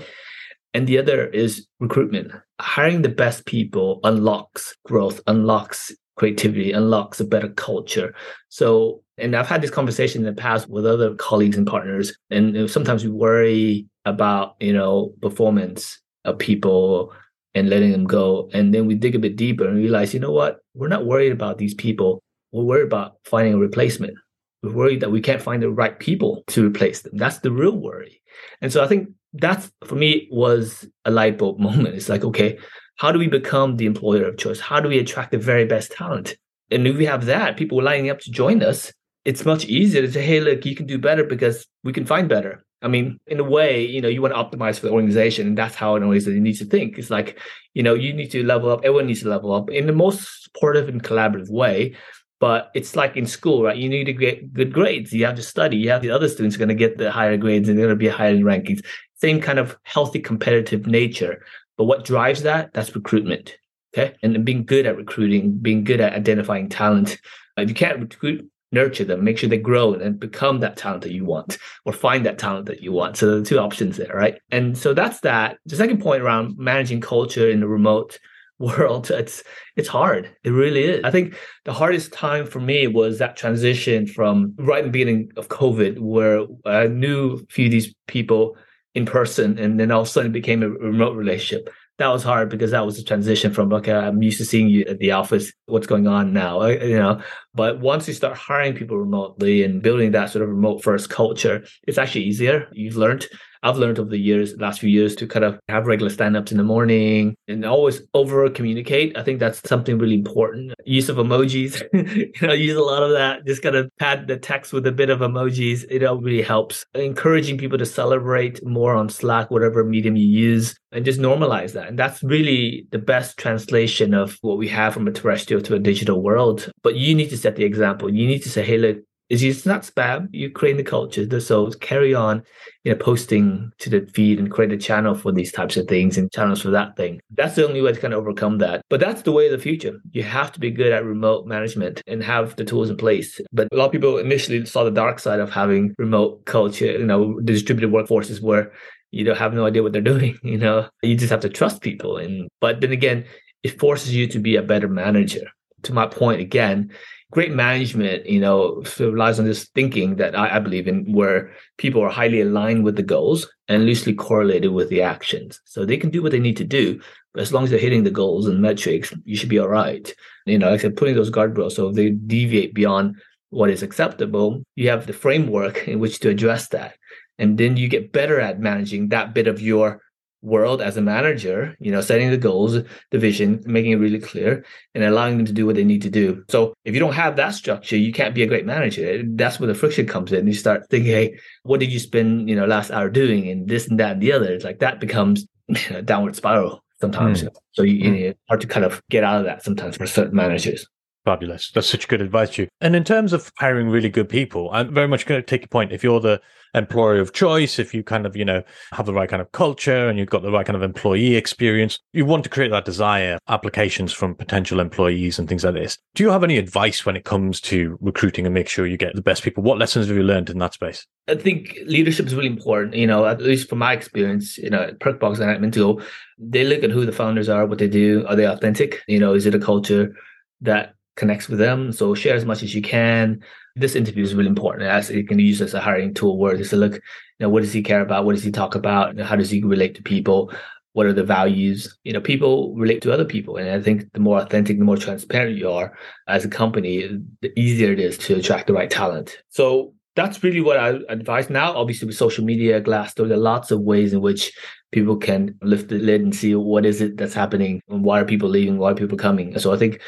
And 0.73 0.86
the 0.86 0.99
other 0.99 1.28
is 1.28 1.67
recruitment. 1.80 2.32
Hiring 2.60 3.02
the 3.02 3.10
best 3.10 3.45
people 3.45 3.99
unlocks 4.04 4.75
growth, 4.86 5.21
unlocks 5.25 5.91
creativity, 6.15 6.71
unlocks 6.73 7.19
a 7.19 7.25
better 7.25 7.49
culture. 7.49 8.13
So, 8.49 9.02
and 9.17 9.36
I've 9.36 9.47
had 9.47 9.62
this 9.62 9.71
conversation 9.71 10.21
in 10.21 10.25
the 10.25 10.39
past 10.39 10.69
with 10.69 10.86
other 10.86 11.15
colleagues 11.15 11.58
and 11.58 11.65
partners, 11.65 12.15
and 12.30 12.69
sometimes 12.69 13.04
we 13.04 13.10
worry 13.10 13.88
about, 14.06 14.56
you 14.60 14.73
know, 14.73 15.13
performance 15.21 15.99
of 16.25 16.38
people 16.38 17.13
and 17.56 17.69
letting 17.69 17.91
them 17.91 18.06
go. 18.06 18.49
And 18.54 18.73
then 18.73 18.86
we 18.86 18.95
dig 18.95 19.15
a 19.15 19.19
bit 19.19 19.36
deeper 19.36 19.67
and 19.67 19.78
realize, 19.78 20.13
you 20.13 20.19
know 20.19 20.32
what? 20.32 20.60
We're 20.73 20.88
not 20.88 21.06
worried 21.06 21.32
about 21.32 21.58
these 21.58 21.73
people. 21.73 22.21
We're 22.52 22.63
worried 22.63 22.86
about 22.86 23.15
finding 23.23 23.54
a 23.54 23.58
replacement 23.58 24.17
worried 24.63 25.01
that 25.01 25.11
we 25.11 25.21
can't 25.21 25.41
find 25.41 25.61
the 25.61 25.69
right 25.69 25.97
people 25.99 26.43
to 26.47 26.65
replace 26.65 27.01
them. 27.01 27.15
That's 27.15 27.39
the 27.39 27.51
real 27.51 27.77
worry. 27.77 28.21
And 28.61 28.71
so 28.71 28.83
I 28.83 28.87
think 28.87 29.09
that's 29.33 29.71
for 29.85 29.95
me 29.95 30.27
was 30.31 30.87
a 31.05 31.11
light 31.11 31.37
bulb 31.37 31.59
moment. 31.67 31.95
It's 31.95 32.09
like, 32.09 32.23
okay, 32.23 32.59
how 32.97 33.11
do 33.11 33.19
we 33.19 33.27
become 33.27 33.77
the 33.77 33.85
employer 33.85 34.25
of 34.25 34.37
choice? 34.37 34.59
How 34.59 34.79
do 34.79 34.89
we 34.89 34.99
attract 34.99 35.31
the 35.31 35.37
very 35.37 35.65
best 35.65 35.91
talent? 35.91 36.35
And 36.71 36.85
if 36.85 36.97
we 36.97 37.05
have 37.05 37.25
that, 37.25 37.57
people 37.57 37.81
lining 37.81 38.09
up 38.09 38.19
to 38.19 38.31
join 38.31 38.61
us, 38.61 38.91
it's 39.25 39.45
much 39.45 39.65
easier 39.65 40.01
to 40.01 40.11
say, 40.11 40.21
hey, 40.21 40.39
look, 40.39 40.65
you 40.65 40.75
can 40.75 40.85
do 40.85 40.97
better 40.97 41.23
because 41.23 41.65
we 41.83 41.93
can 41.93 42.05
find 42.05 42.29
better. 42.29 42.63
I 42.81 42.87
mean, 42.87 43.19
in 43.27 43.39
a 43.39 43.43
way, 43.43 43.85
you 43.85 44.01
know, 44.01 44.07
you 44.07 44.21
want 44.21 44.33
to 44.33 44.39
optimize 44.39 44.79
for 44.79 44.87
the 44.87 44.93
organization, 44.93 45.47
and 45.47 45.57
that's 45.57 45.75
how 45.75 45.95
an 45.95 46.03
organization 46.03 46.43
needs 46.43 46.59
to 46.59 46.65
think. 46.65 46.97
It's 46.97 47.09
like, 47.09 47.37
you 47.73 47.83
know, 47.83 47.93
you 47.93 48.13
need 48.13 48.31
to 48.31 48.45
level 48.45 48.71
up. 48.71 48.79
Everyone 48.79 49.07
needs 49.07 49.21
to 49.21 49.29
level 49.29 49.53
up 49.53 49.69
in 49.69 49.85
the 49.85 49.93
most 49.93 50.43
supportive 50.43 50.87
and 50.87 51.03
collaborative 51.03 51.49
way. 51.49 51.95
But 52.39 52.71
it's 52.73 52.95
like 52.95 53.17
in 53.17 53.25
school, 53.25 53.63
right? 53.63 53.75
You 53.75 53.89
need 53.89 54.06
to 54.06 54.13
get 54.13 54.54
good 54.54 54.71
grades. 54.71 55.12
You 55.12 55.25
have 55.25 55.36
to 55.36 55.43
study. 55.43 55.75
You 55.78 55.89
have 55.89 56.02
the 56.02 56.12
other 56.12 56.30
students 56.30 56.56
going 56.56 56.69
to 56.69 56.75
get 56.75 56.97
the 56.97 57.12
higher 57.12 57.36
grades, 57.36 57.67
and 57.67 57.78
they're 57.78 57.88
going 57.88 57.97
to 57.97 58.04
be 58.04 58.08
higher 58.08 58.34
in 58.34 58.43
rankings. 58.43 58.86
Same 59.15 59.41
kind 59.41 59.60
of 59.60 59.78
healthy 59.84 60.19
competitive 60.19 60.88
nature. 60.88 61.43
But 61.78 61.86
what 61.86 62.06
drives 62.06 62.43
that? 62.43 62.73
That's 62.73 62.95
recruitment. 62.95 63.58
Okay, 63.93 64.15
and 64.21 64.45
being 64.45 64.65
good 64.65 64.86
at 64.86 64.97
recruiting, 64.97 65.58
being 65.58 65.84
good 65.84 65.99
at 65.99 66.13
identifying 66.13 66.69
talent. 66.69 67.19
If 67.58 67.67
you 67.67 67.75
can't 67.75 67.99
recruit 67.99 68.49
nurture 68.71 69.04
them, 69.04 69.23
make 69.23 69.38
sure 69.38 69.49
they 69.49 69.58
grow 69.58 69.93
and 69.93 70.19
become 70.19 70.60
that 70.60 70.78
talent 70.78 71.02
that 71.04 71.12
you 71.12 71.25
want 71.25 71.58
or 71.86 71.93
find 71.93 72.25
that 72.25 72.38
talent 72.38 72.67
that 72.67 72.82
you 72.82 72.91
want. 72.91 73.17
So 73.17 73.39
the 73.39 73.45
two 73.45 73.60
options 73.60 73.97
there, 73.97 74.13
right? 74.13 74.39
And 74.52 74.78
so 74.78 74.93
that's 74.93 75.21
that. 75.21 75.58
The 75.65 75.75
second 75.75 76.02
point 76.02 76.21
around 76.21 76.58
managing 76.58 77.02
culture 77.02 77.49
in 77.49 77.60
the 77.60 77.67
remote 77.67 78.19
world, 78.59 79.09
it's 79.09 79.43
it's 79.75 79.87
hard. 79.87 80.29
It 80.43 80.51
really 80.51 80.83
is. 80.83 81.03
I 81.03 81.11
think 81.11 81.35
the 81.65 81.73
hardest 81.73 82.13
time 82.13 82.45
for 82.45 82.59
me 82.59 82.87
was 82.87 83.17
that 83.19 83.37
transition 83.37 84.05
from 84.05 84.53
right 84.57 84.79
in 84.79 84.85
the 84.85 84.91
beginning 84.91 85.31
of 85.37 85.47
COVID, 85.47 85.99
where 85.99 86.45
I 86.65 86.87
knew 86.87 87.33
a 87.33 87.53
few 87.53 87.65
of 87.65 87.71
these 87.71 87.93
people 88.07 88.55
in 88.95 89.05
person 89.05 89.57
and 89.59 89.79
then 89.79 89.91
all 89.91 90.01
of 90.01 90.07
a 90.07 90.09
sudden 90.09 90.31
it 90.31 90.33
became 90.33 90.63
a 90.63 90.69
remote 90.69 91.15
relationship. 91.15 91.69
That 91.99 92.07
was 92.07 92.23
hard 92.23 92.49
because 92.49 92.71
that 92.71 92.85
was 92.85 92.97
a 92.97 93.03
transition 93.03 93.53
from 93.53 93.73
okay 93.73 93.91
i'm 93.91 94.21
used 94.23 94.37
to 94.37 94.45
seeing 94.45 94.69
you 94.69 94.85
at 94.85 94.99
the 94.99 95.11
office. 95.11 95.51
What's 95.65 95.87
going 95.87 96.07
on 96.07 96.33
now? 96.33 96.65
You 96.65 96.97
know? 96.97 97.21
But 97.53 97.81
once 97.81 98.07
you 98.07 98.13
start 98.13 98.37
hiring 98.37 98.73
people 98.73 98.97
remotely 98.97 99.63
and 99.63 99.81
building 99.81 100.11
that 100.11 100.29
sort 100.31 100.43
of 100.43 100.49
remote 100.49 100.81
first 100.81 101.09
culture 101.09 101.63
it's 101.87 101.97
actually 101.97 102.23
easier. 102.23 102.67
You've 102.71 102.95
learned 102.95 103.27
I've 103.63 103.77
learned 103.77 103.99
over 103.99 104.09
the 104.09 104.17
years, 104.17 104.55
last 104.57 104.79
few 104.79 104.89
years, 104.89 105.15
to 105.17 105.27
kind 105.27 105.45
of 105.45 105.59
have 105.67 105.87
regular 105.87 106.09
stand-ups 106.09 106.51
in 106.51 106.57
the 106.57 106.63
morning 106.63 107.35
and 107.47 107.65
always 107.65 108.01
over 108.13 108.49
communicate. 108.49 109.17
I 109.17 109.23
think 109.23 109.39
that's 109.39 109.67
something 109.67 109.97
really 109.97 110.15
important. 110.15 110.73
Use 110.85 111.09
of 111.09 111.17
emojis, 111.17 111.81
you 112.41 112.47
know, 112.47 112.53
use 112.53 112.77
a 112.77 112.81
lot 112.81 113.03
of 113.03 113.11
that. 113.11 113.45
Just 113.45 113.61
kind 113.61 113.75
of 113.75 113.89
pad 113.99 114.27
the 114.27 114.37
text 114.37 114.73
with 114.73 114.87
a 114.87 114.91
bit 114.91 115.09
of 115.09 115.19
emojis. 115.19 115.85
It 115.89 116.03
all 116.03 116.17
really 116.17 116.41
helps. 116.41 116.85
Encouraging 116.93 117.57
people 117.57 117.77
to 117.77 117.85
celebrate 117.85 118.65
more 118.65 118.95
on 118.95 119.09
Slack, 119.09 119.51
whatever 119.51 119.83
medium 119.83 120.15
you 120.15 120.27
use, 120.27 120.75
and 120.91 121.05
just 121.05 121.19
normalize 121.19 121.73
that. 121.73 121.87
And 121.87 121.99
that's 121.99 122.23
really 122.23 122.87
the 122.91 122.99
best 122.99 123.37
translation 123.37 124.13
of 124.13 124.37
what 124.41 124.57
we 124.57 124.67
have 124.69 124.93
from 124.93 125.07
a 125.07 125.11
terrestrial 125.11 125.61
to 125.63 125.75
a 125.75 125.79
digital 125.79 126.21
world. 126.21 126.71
But 126.81 126.95
you 126.95 127.13
need 127.13 127.29
to 127.29 127.37
set 127.37 127.55
the 127.55 127.63
example. 127.63 128.13
You 128.13 128.27
need 128.27 128.43
to 128.43 128.49
say, 128.49 128.63
hey, 128.63 128.77
look, 128.77 128.97
is 129.29 129.43
it's 129.43 129.65
not 129.65 129.83
spam. 129.83 130.27
You 130.31 130.49
create 130.49 130.77
the 130.77 130.83
culture. 130.83 131.39
So 131.39 131.69
carry 131.71 132.13
on, 132.13 132.43
you 132.83 132.91
know, 132.91 132.97
posting 132.97 133.71
to 133.79 133.89
the 133.89 134.01
feed 134.13 134.39
and 134.39 134.51
create 134.51 134.71
a 134.71 134.77
channel 134.77 135.13
for 135.15 135.31
these 135.31 135.51
types 135.51 135.77
of 135.77 135.87
things 135.87 136.17
and 136.17 136.31
channels 136.31 136.61
for 136.61 136.71
that 136.71 136.95
thing. 136.97 137.21
That's 137.31 137.55
the 137.55 137.67
only 137.67 137.81
way 137.81 137.93
to 137.93 137.99
kind 137.99 138.13
of 138.13 138.19
overcome 138.19 138.57
that. 138.57 138.81
But 138.89 138.99
that's 138.99 139.21
the 139.21 139.31
way 139.31 139.45
of 139.45 139.51
the 139.51 139.59
future. 139.59 139.99
You 140.11 140.23
have 140.23 140.51
to 140.53 140.59
be 140.59 140.71
good 140.71 140.91
at 140.91 141.05
remote 141.05 141.45
management 141.45 142.01
and 142.07 142.23
have 142.23 142.55
the 142.55 142.65
tools 142.65 142.89
in 142.89 142.97
place. 142.97 143.39
But 143.53 143.67
a 143.71 143.75
lot 143.75 143.85
of 143.85 143.91
people 143.91 144.17
initially 144.17 144.65
saw 144.65 144.83
the 144.83 144.91
dark 144.91 145.19
side 145.19 145.39
of 145.39 145.51
having 145.51 145.93
remote 145.97 146.45
culture, 146.45 146.85
you 146.85 147.05
know, 147.05 147.39
distributed 147.41 147.91
workforces 147.93 148.41
where 148.41 148.71
you 149.11 149.23
don't 149.23 149.37
have 149.37 149.53
no 149.53 149.65
idea 149.65 149.83
what 149.83 149.93
they're 149.93 150.01
doing. 150.13 150.39
You 150.43 150.57
know, 150.57 150.89
you 151.03 151.15
just 151.15 151.31
have 151.31 151.41
to 151.41 151.49
trust 151.49 151.81
people. 151.81 152.17
And 152.17 152.49
but 152.59 152.81
then 152.81 152.91
again, 152.91 153.25
it 153.63 153.79
forces 153.79 154.15
you 154.15 154.27
to 154.27 154.39
be 154.39 154.55
a 154.55 154.63
better 154.63 154.87
manager. 154.87 155.47
To 155.83 155.93
my 155.93 156.07
point 156.07 156.41
again, 156.41 156.91
great 157.31 157.51
management, 157.51 158.25
you 158.25 158.39
know, 158.39 158.83
relies 158.99 159.39
on 159.39 159.45
this 159.45 159.69
thinking 159.75 160.15
that 160.15 160.37
I, 160.37 160.57
I, 160.57 160.59
believe 160.59 160.87
in, 160.87 161.13
where 161.13 161.51
people 161.77 162.01
are 162.01 162.09
highly 162.09 162.41
aligned 162.41 162.83
with 162.83 162.95
the 162.95 163.03
goals 163.03 163.47
and 163.67 163.85
loosely 163.85 164.13
correlated 164.13 164.71
with 164.71 164.89
the 164.89 165.01
actions. 165.01 165.61
So 165.65 165.85
they 165.85 165.97
can 165.97 166.09
do 166.09 166.23
what 166.23 166.31
they 166.31 166.39
need 166.39 166.57
to 166.57 166.63
do, 166.63 166.99
but 167.33 167.41
as 167.41 167.53
long 167.53 167.63
as 167.63 167.69
they're 167.69 167.79
hitting 167.79 168.03
the 168.03 168.11
goals 168.11 168.47
and 168.47 168.61
metrics, 168.61 169.13
you 169.25 169.35
should 169.35 169.49
be 169.49 169.59
all 169.59 169.67
right. 169.67 170.11
You 170.45 170.57
know, 170.57 170.71
like 170.71 170.79
I 170.79 170.83
said, 170.83 170.97
putting 170.97 171.15
those 171.15 171.31
guardrails. 171.31 171.73
So 171.73 171.89
if 171.89 171.95
they 171.95 172.09
deviate 172.09 172.73
beyond 172.73 173.17
what 173.51 173.69
is 173.69 173.83
acceptable, 173.83 174.63
you 174.75 174.89
have 174.89 175.05
the 175.05 175.13
framework 175.13 175.87
in 175.87 175.99
which 175.99 176.19
to 176.21 176.29
address 176.29 176.69
that. 176.69 176.95
And 177.37 177.57
then 177.57 177.77
you 177.77 177.87
get 177.87 178.11
better 178.11 178.39
at 178.39 178.59
managing 178.59 179.09
that 179.09 179.33
bit 179.33 179.47
of 179.47 179.61
your 179.61 180.01
world 180.41 180.82
as 180.82 180.97
a 180.97 181.02
manager, 181.02 181.75
you 181.80 181.91
know, 181.91 182.02
setting 182.02 182.30
the 182.30 182.38
goals, 182.38 182.78
the 183.12 183.19
vision, 183.19 183.62
making 183.65 183.91
it 183.91 183.95
really 183.97 184.19
clear, 184.19 184.65
and 184.95 185.04
allowing 185.04 185.38
them 185.38 185.45
to 185.45 185.54
do 185.54 185.65
what 185.65 185.75
they 185.75 185.84
need 185.84 186.02
to 186.02 186.10
do. 186.10 186.43
So 186.49 186.73
if 186.86 186.93
you 186.93 186.99
don't 186.99 187.13
have 187.13 187.36
that 187.36 187.56
structure, 187.56 187.97
you 187.97 188.13
can't 188.13 188.36
be 188.36 188.43
a 188.43 188.47
great 188.47 188.65
manager. 188.65 189.21
That's 189.25 189.60
where 189.60 189.67
the 189.67 189.75
friction 189.75 190.08
comes 190.08 190.32
in. 190.32 190.47
You 190.47 190.54
start 190.54 190.89
thinking, 190.89 191.12
hey, 191.12 191.39
what 191.63 191.80
did 191.80 191.91
you 191.91 191.99
spend, 191.99 192.49
you 192.49 192.56
know, 192.56 192.65
last 192.65 192.91
hour 192.91 193.10
doing 193.10 193.49
and 193.49 193.67
this 193.67 193.88
and 193.88 193.99
that 193.99 194.13
and 194.13 194.21
the 194.21 194.32
other? 194.32 194.54
It's 194.54 194.65
like 194.65 194.80
that 194.80 194.99
becomes 194.99 195.45
a 195.89 196.02
downward 196.02 196.36
spiral 196.36 196.84
sometimes. 197.02 197.43
Mm. 197.43 197.56
So 197.73 197.84
you, 197.84 198.04
mm. 198.04 198.19
you 198.19 198.28
know, 198.30 198.34
hard 198.47 198.62
to 198.62 198.67
kind 198.67 198.86
of 198.86 199.02
get 199.10 199.23
out 199.23 199.39
of 199.39 199.45
that 199.45 199.63
sometimes 199.63 199.97
for 199.97 200.08
certain 200.08 200.36
managers. 200.36 200.88
Fabulous. 201.29 201.69
That's 201.69 201.85
such 201.85 202.07
good 202.07 202.23
advice, 202.23 202.57
you. 202.57 202.67
And 202.81 202.95
in 202.95 203.03
terms 203.03 203.33
of 203.33 203.51
hiring 203.59 203.87
really 203.87 204.09
good 204.09 204.27
people, 204.27 204.71
I'm 204.73 204.91
very 204.91 205.07
much 205.07 205.27
going 205.27 205.39
to 205.39 205.45
take 205.45 205.61
your 205.61 205.67
point. 205.67 205.91
If 205.91 206.03
you're 206.03 206.19
the 206.19 206.41
employer 206.73 207.19
of 207.19 207.33
choice, 207.33 207.77
if 207.77 207.93
you 207.93 208.01
kind 208.01 208.25
of, 208.25 208.35
you 208.35 208.43
know, 208.43 208.63
have 208.93 209.05
the 209.05 209.13
right 209.13 209.29
kind 209.29 209.39
of 209.39 209.51
culture 209.51 210.09
and 210.09 210.17
you've 210.17 210.31
got 210.31 210.41
the 210.41 210.49
right 210.49 210.65
kind 210.65 210.75
of 210.75 210.81
employee 210.81 211.35
experience, 211.35 211.99
you 212.13 212.25
want 212.25 212.43
to 212.45 212.49
create 212.49 212.71
that 212.71 212.85
desire 212.85 213.37
applications 213.47 214.11
from 214.11 214.33
potential 214.33 214.79
employees 214.79 215.37
and 215.37 215.47
things 215.47 215.63
like 215.63 215.75
this. 215.75 215.99
Do 216.15 216.23
you 216.23 216.31
have 216.31 216.43
any 216.43 216.57
advice 216.57 217.05
when 217.05 217.15
it 217.15 217.25
comes 217.25 217.61
to 217.61 217.99
recruiting 218.01 218.47
and 218.47 218.55
make 218.55 218.67
sure 218.67 218.87
you 218.87 218.97
get 218.97 219.13
the 219.13 219.21
best 219.21 219.43
people? 219.43 219.61
What 219.61 219.77
lessons 219.77 220.07
have 220.07 220.17
you 220.17 220.23
learned 220.23 220.49
in 220.49 220.57
that 220.57 220.73
space? 220.73 221.05
I 221.27 221.35
think 221.35 221.77
leadership 221.85 222.25
is 222.25 222.33
really 222.33 222.47
important. 222.47 222.95
You 222.95 223.05
know, 223.05 223.27
at 223.27 223.39
least 223.39 223.69
from 223.69 223.77
my 223.77 223.93
experience, 223.93 224.57
you 224.57 224.71
know, 224.71 224.93
Perkbox 224.99 225.39
and 225.39 225.51
at 225.51 225.61
Mintago, 225.61 226.03
they 226.39 226.63
look 226.63 226.83
at 226.83 226.89
who 226.89 227.05
the 227.05 227.11
founders 227.11 227.49
are, 227.49 227.67
what 227.67 227.77
they 227.77 227.87
do. 227.87 228.25
Are 228.27 228.35
they 228.35 228.47
authentic? 228.47 229.03
You 229.07 229.19
know, 229.19 229.35
is 229.35 229.45
it 229.45 229.53
a 229.53 229.59
culture 229.59 230.15
that 230.61 230.95
connects 231.15 231.47
with 231.49 231.59
them. 231.59 231.91
So 231.91 232.15
share 232.15 232.35
as 232.35 232.45
much 232.45 232.63
as 232.63 232.73
you 232.73 232.81
can. 232.81 233.41
This 233.75 233.95
interview 233.95 234.23
is 234.23 234.35
really 234.35 234.49
important 234.49 234.83
as 234.83 235.09
it 235.09 235.27
can 235.27 235.37
be 235.37 235.43
used 235.43 235.61
as 235.61 235.73
a 235.73 235.79
hiring 235.79 236.13
tool 236.13 236.37
where 236.37 236.57
just 236.57 236.71
to 236.71 236.75
look, 236.75 236.93
you 236.95 237.01
know, 237.39 237.49
what 237.49 237.61
does 237.61 237.73
he 237.73 237.81
care 237.81 238.01
about? 238.01 238.25
What 238.25 238.35
does 238.35 238.43
he 238.43 238.51
talk 238.51 238.75
about? 238.75 239.17
How 239.19 239.35
does 239.35 239.49
he 239.49 239.63
relate 239.63 239.95
to 239.95 240.03
people? 240.03 240.51
What 240.93 241.05
are 241.05 241.13
the 241.13 241.23
values? 241.23 241.97
You 242.03 242.13
know, 242.13 242.21
people 242.21 242.75
relate 242.75 243.01
to 243.03 243.13
other 243.13 243.25
people. 243.25 243.57
And 243.57 243.69
I 243.69 243.81
think 243.81 244.11
the 244.13 244.19
more 244.19 244.39
authentic, 244.39 244.79
the 244.79 244.85
more 244.85 244.97
transparent 244.97 245.57
you 245.57 245.71
are 245.71 245.97
as 246.27 246.43
a 246.43 246.49
company, 246.49 247.07
the 247.41 247.57
easier 247.57 247.91
it 247.91 247.99
is 247.99 248.17
to 248.19 248.35
attract 248.35 248.67
the 248.67 248.73
right 248.73 248.89
talent. 248.89 249.37
So 249.49 249.93
that's 250.15 250.43
really 250.43 250.61
what 250.61 250.77
I 250.77 250.99
advise 251.07 251.49
now. 251.49 251.73
Obviously, 251.73 252.07
with 252.07 252.17
social 252.17 252.43
media, 252.43 252.81
Glassdoor, 252.81 253.27
there 253.27 253.37
are 253.37 253.41
lots 253.41 253.71
of 253.71 253.81
ways 253.81 254.11
in 254.11 254.21
which 254.21 254.51
people 254.91 255.15
can 255.15 255.55
lift 255.61 255.89
the 255.89 255.99
lid 255.99 256.21
and 256.21 256.35
see 256.35 256.55
what 256.55 256.85
is 256.85 256.99
it 256.99 257.15
that's 257.15 257.33
happening 257.33 257.81
and 257.87 258.03
why 258.03 258.19
are 258.19 258.25
people 258.25 258.49
leaving, 258.49 258.77
why 258.77 258.91
are 258.91 258.95
people 258.95 259.17
coming. 259.17 259.57
So 259.59 259.71
I 259.71 259.77
think 259.77 260.01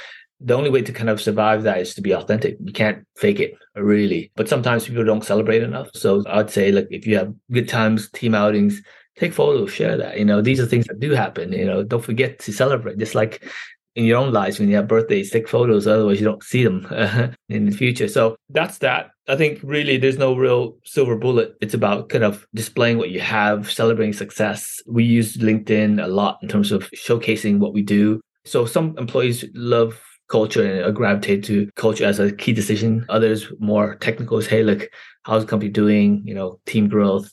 the 0.43 0.55
only 0.55 0.69
way 0.69 0.81
to 0.81 0.91
kind 0.91 1.09
of 1.09 1.21
survive 1.21 1.63
that 1.63 1.79
is 1.79 1.93
to 1.95 2.01
be 2.01 2.13
authentic. 2.13 2.57
You 2.63 2.73
can't 2.73 3.05
fake 3.15 3.39
it, 3.39 3.53
really. 3.75 4.31
But 4.35 4.49
sometimes 4.49 4.87
people 4.87 5.05
don't 5.05 5.23
celebrate 5.23 5.63
enough. 5.63 5.89
So 5.93 6.23
I'd 6.27 6.49
say, 6.49 6.71
like, 6.71 6.87
if 6.89 7.05
you 7.05 7.17
have 7.17 7.33
good 7.51 7.69
times, 7.69 8.09
team 8.09 8.33
outings, 8.33 8.81
take 9.17 9.33
photos, 9.33 9.71
share 9.71 9.97
that. 9.97 10.17
You 10.17 10.25
know, 10.25 10.41
these 10.41 10.59
are 10.59 10.65
things 10.65 10.85
that 10.87 10.99
do 10.99 11.11
happen. 11.11 11.51
You 11.53 11.65
know, 11.65 11.83
don't 11.83 12.03
forget 12.03 12.39
to 12.39 12.51
celebrate. 12.51 12.97
Just 12.97 13.15
like 13.15 13.47
in 13.95 14.05
your 14.05 14.17
own 14.17 14.33
lives, 14.33 14.59
when 14.59 14.69
you 14.69 14.75
have 14.77 14.87
birthdays, 14.87 15.29
take 15.29 15.47
photos. 15.47 15.85
Otherwise, 15.85 16.19
you 16.19 16.25
don't 16.25 16.43
see 16.43 16.63
them 16.63 16.87
in 17.49 17.65
the 17.65 17.71
future. 17.71 18.07
So 18.07 18.35
that's 18.49 18.79
that. 18.79 19.11
I 19.27 19.35
think 19.35 19.59
really 19.63 19.97
there's 19.97 20.17
no 20.17 20.35
real 20.35 20.77
silver 20.85 21.15
bullet. 21.15 21.55
It's 21.61 21.75
about 21.75 22.09
kind 22.09 22.23
of 22.23 22.47
displaying 22.55 22.97
what 22.97 23.11
you 23.11 23.19
have, 23.19 23.71
celebrating 23.71 24.13
success. 24.13 24.81
We 24.87 25.03
use 25.03 25.37
LinkedIn 25.37 26.03
a 26.03 26.07
lot 26.07 26.39
in 26.41 26.49
terms 26.49 26.71
of 26.71 26.89
showcasing 26.91 27.59
what 27.59 27.73
we 27.73 27.83
do. 27.83 28.21
So 28.43 28.65
some 28.65 28.97
employees 28.97 29.45
love 29.53 30.01
culture 30.31 30.63
and 30.63 30.83
uh, 30.83 30.91
gravitate 30.91 31.43
to 31.43 31.69
culture 31.75 32.05
as 32.05 32.19
a 32.19 32.31
key 32.31 32.53
decision. 32.53 33.05
Others 33.09 33.51
more 33.59 33.95
technical 33.95 34.37
is, 34.37 34.47
hey, 34.47 34.63
look, 34.63 34.89
how's 35.23 35.43
the 35.43 35.49
company 35.49 35.69
doing? 35.69 36.23
You 36.25 36.33
know, 36.33 36.59
team 36.65 36.87
growth. 36.87 37.31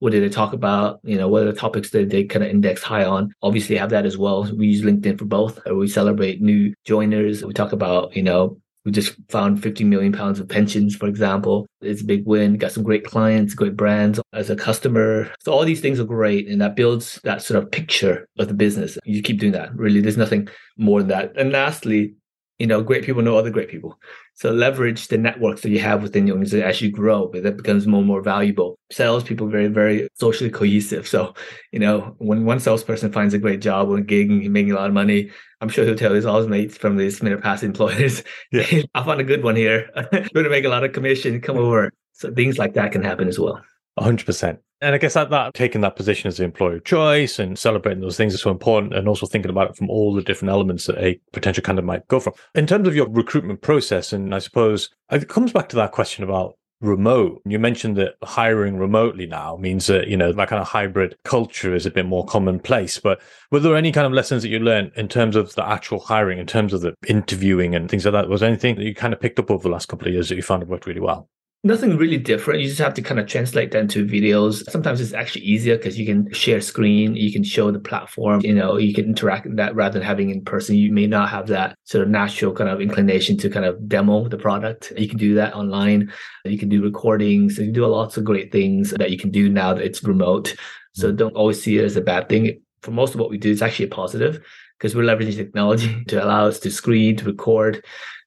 What 0.00 0.12
did 0.12 0.22
they 0.22 0.28
talk 0.28 0.52
about? 0.52 1.00
You 1.02 1.16
know, 1.16 1.28
what 1.28 1.42
are 1.42 1.52
the 1.52 1.58
topics 1.58 1.90
that 1.90 2.10
they 2.10 2.24
kind 2.24 2.44
of 2.44 2.50
index 2.50 2.82
high 2.82 3.04
on? 3.04 3.32
Obviously, 3.42 3.76
have 3.76 3.90
that 3.90 4.04
as 4.04 4.18
well. 4.18 4.44
We 4.54 4.66
use 4.66 4.82
LinkedIn 4.82 5.18
for 5.18 5.24
both. 5.24 5.58
Uh, 5.68 5.74
we 5.74 5.88
celebrate 5.88 6.42
new 6.42 6.74
joiners. 6.84 7.42
We 7.42 7.54
talk 7.54 7.72
about, 7.72 8.14
you 8.14 8.22
know, 8.22 8.60
we 8.84 8.92
just 8.92 9.14
found 9.30 9.62
50 9.62 9.84
million 9.84 10.12
pounds 10.12 10.38
of 10.40 10.48
pensions, 10.48 10.94
for 10.94 11.06
example. 11.06 11.66
It's 11.80 12.02
a 12.02 12.04
big 12.04 12.26
win. 12.26 12.58
Got 12.58 12.72
some 12.72 12.82
great 12.82 13.04
clients, 13.04 13.54
great 13.54 13.76
brands 13.76 14.20
as 14.34 14.50
a 14.50 14.56
customer. 14.56 15.32
So 15.40 15.52
all 15.52 15.64
these 15.64 15.80
things 15.80 15.98
are 15.98 16.04
great. 16.04 16.48
And 16.48 16.60
that 16.60 16.76
builds 16.76 17.18
that 17.24 17.40
sort 17.40 17.62
of 17.62 17.70
picture 17.70 18.28
of 18.38 18.48
the 18.48 18.54
business. 18.54 18.98
You 19.04 19.22
keep 19.22 19.40
doing 19.40 19.52
that. 19.52 19.74
Really, 19.74 20.02
there's 20.02 20.18
nothing 20.18 20.48
more 20.76 21.00
than 21.00 21.08
that. 21.08 21.36
And 21.38 21.50
lastly, 21.50 22.14
you 22.58 22.66
know, 22.66 22.82
great 22.82 23.04
people 23.04 23.22
know 23.22 23.36
other 23.36 23.50
great 23.50 23.68
people. 23.68 23.98
So 24.34 24.52
leverage 24.52 25.08
the 25.08 25.18
networks 25.18 25.62
that 25.62 25.70
you 25.70 25.80
have 25.80 26.02
within 26.02 26.26
your 26.26 26.34
organization 26.34 26.68
as 26.68 26.80
you 26.80 26.90
grow, 26.90 27.28
but 27.28 27.42
that 27.42 27.56
becomes 27.56 27.86
more 27.86 27.98
and 27.98 28.06
more 28.06 28.22
valuable. 28.22 28.78
Salespeople 28.92 29.48
very, 29.48 29.66
very 29.66 30.08
socially 30.14 30.50
cohesive. 30.50 31.08
So, 31.08 31.34
you 31.72 31.80
know, 31.80 32.14
when 32.18 32.44
one 32.44 32.60
salesperson 32.60 33.12
finds 33.12 33.34
a 33.34 33.38
great 33.38 33.60
job 33.60 33.88
or 33.88 33.98
a 33.98 34.02
gig 34.02 34.30
and 34.30 34.52
making 34.52 34.72
a 34.72 34.76
lot 34.76 34.88
of 34.88 34.94
money, 34.94 35.30
I'm 35.60 35.68
sure 35.68 35.84
he'll 35.84 35.96
tell 35.96 36.14
his 36.14 36.26
all 36.26 36.38
his 36.38 36.46
mates 36.46 36.76
from 36.76 36.96
these 36.96 37.22
minute 37.22 37.42
pass 37.42 37.62
employers, 37.62 38.22
yeah. 38.52 38.82
I 38.94 39.02
found 39.02 39.20
a 39.20 39.24
good 39.24 39.42
one 39.42 39.56
here. 39.56 39.90
Going 40.12 40.44
to 40.44 40.50
make 40.50 40.64
a 40.64 40.68
lot 40.68 40.84
of 40.84 40.92
commission, 40.92 41.40
come 41.40 41.56
mm-hmm. 41.56 41.64
over. 41.64 41.92
So 42.12 42.32
things 42.32 42.58
like 42.58 42.74
that 42.74 42.92
can 42.92 43.02
happen 43.02 43.26
as 43.26 43.38
well. 43.38 43.60
100%. 43.98 44.58
And 44.80 44.94
I 44.94 44.98
guess 44.98 45.14
that, 45.14 45.30
that 45.30 45.54
taking 45.54 45.80
that 45.80 45.96
position 45.96 46.28
as 46.28 46.36
the 46.36 46.44
employer 46.44 46.76
of 46.76 46.84
choice 46.84 47.38
and 47.38 47.58
celebrating 47.58 48.02
those 48.02 48.16
things 48.16 48.34
is 48.34 48.42
so 48.42 48.50
important 48.50 48.94
and 48.94 49.08
also 49.08 49.24
thinking 49.26 49.50
about 49.50 49.70
it 49.70 49.76
from 49.76 49.88
all 49.88 50.12
the 50.12 50.22
different 50.22 50.50
elements 50.50 50.86
that 50.86 50.98
a 50.98 51.18
potential 51.32 51.62
candidate 51.62 51.86
might 51.86 52.06
go 52.08 52.20
from. 52.20 52.34
In 52.54 52.66
terms 52.66 52.86
of 52.86 52.94
your 52.94 53.08
recruitment 53.08 53.62
process, 53.62 54.12
and 54.12 54.34
I 54.34 54.40
suppose 54.40 54.90
it 55.10 55.28
comes 55.28 55.52
back 55.52 55.68
to 55.70 55.76
that 55.76 55.92
question 55.92 56.22
about 56.22 56.58
remote. 56.80 57.40
You 57.46 57.58
mentioned 57.58 57.96
that 57.96 58.16
hiring 58.22 58.76
remotely 58.76 59.26
now 59.26 59.56
means 59.56 59.86
that, 59.86 60.08
you 60.08 60.16
know, 60.16 60.32
that 60.32 60.48
kind 60.48 60.60
of 60.60 60.68
hybrid 60.68 61.16
culture 61.24 61.74
is 61.74 61.86
a 61.86 61.90
bit 61.90 62.04
more 62.04 62.26
commonplace. 62.26 62.98
But 62.98 63.22
were 63.50 63.60
there 63.60 63.76
any 63.76 63.90
kind 63.90 64.06
of 64.06 64.12
lessons 64.12 64.42
that 64.42 64.50
you 64.50 64.58
learned 64.58 64.92
in 64.96 65.08
terms 65.08 65.34
of 65.36 65.54
the 65.54 65.66
actual 65.66 66.00
hiring, 66.00 66.38
in 66.38 66.46
terms 66.46 66.72
of 66.72 66.82
the 66.82 66.94
interviewing 67.06 67.74
and 67.74 67.90
things 67.90 68.04
like 68.04 68.12
that? 68.12 68.28
Was 68.28 68.42
anything 68.42 68.76
that 68.76 68.84
you 68.84 68.94
kind 68.94 69.14
of 69.14 69.20
picked 69.20 69.38
up 69.38 69.50
over 69.50 69.62
the 69.62 69.70
last 69.70 69.88
couple 69.88 70.06
of 70.06 70.12
years 70.12 70.28
that 70.28 70.36
you 70.36 70.42
found 70.42 70.66
worked 70.68 70.86
really 70.86 71.00
well? 71.00 71.28
Nothing 71.66 71.96
really 71.96 72.18
different. 72.18 72.60
You 72.60 72.68
just 72.68 72.80
have 72.80 72.92
to 72.92 73.00
kind 73.00 73.18
of 73.18 73.26
translate 73.26 73.70
that 73.70 73.78
into 73.78 74.04
videos. 74.04 74.70
Sometimes 74.70 75.00
it's 75.00 75.14
actually 75.14 75.46
easier 75.46 75.78
because 75.78 75.98
you 75.98 76.04
can 76.04 76.30
share 76.34 76.60
screen, 76.60 77.16
you 77.16 77.32
can 77.32 77.42
show 77.42 77.70
the 77.70 77.78
platform, 77.78 78.42
you 78.42 78.52
know, 78.52 78.76
you 78.76 78.92
can 78.92 79.06
interact 79.06 79.46
with 79.46 79.56
that 79.56 79.74
rather 79.74 79.98
than 79.98 80.06
having 80.06 80.28
in 80.28 80.44
person. 80.44 80.76
You 80.76 80.92
may 80.92 81.06
not 81.06 81.30
have 81.30 81.46
that 81.46 81.78
sort 81.84 82.04
of 82.04 82.10
natural 82.10 82.52
kind 82.52 82.68
of 82.68 82.82
inclination 82.82 83.38
to 83.38 83.48
kind 83.48 83.64
of 83.64 83.88
demo 83.88 84.28
the 84.28 84.36
product. 84.36 84.92
You 84.98 85.08
can 85.08 85.16
do 85.16 85.34
that 85.36 85.54
online. 85.54 86.12
You 86.44 86.58
can 86.58 86.68
do 86.68 86.82
recordings. 86.82 87.56
You 87.56 87.64
can 87.64 87.72
do 87.72 87.86
lots 87.86 88.18
of 88.18 88.24
great 88.24 88.52
things 88.52 88.90
that 88.90 89.10
you 89.10 89.16
can 89.16 89.30
do 89.30 89.48
now 89.48 89.72
that 89.72 89.86
it's 89.86 90.04
remote. 90.04 90.54
So 90.92 91.10
mm. 91.10 91.16
don't 91.16 91.34
always 91.34 91.62
see 91.62 91.78
it 91.78 91.84
as 91.86 91.96
a 91.96 92.02
bad 92.02 92.28
thing. 92.28 92.60
For 92.82 92.90
most 92.90 93.14
of 93.14 93.20
what 93.20 93.30
we 93.30 93.38
do, 93.38 93.50
it's 93.50 93.62
actually 93.62 93.86
a 93.86 93.88
positive 93.88 94.44
because 94.78 94.94
we're 94.94 95.04
leveraging 95.04 95.36
technology 95.36 96.04
to 96.08 96.22
allow 96.22 96.46
us 96.46 96.58
to 96.58 96.70
screen, 96.70 97.16
to 97.16 97.24
record, 97.24 97.82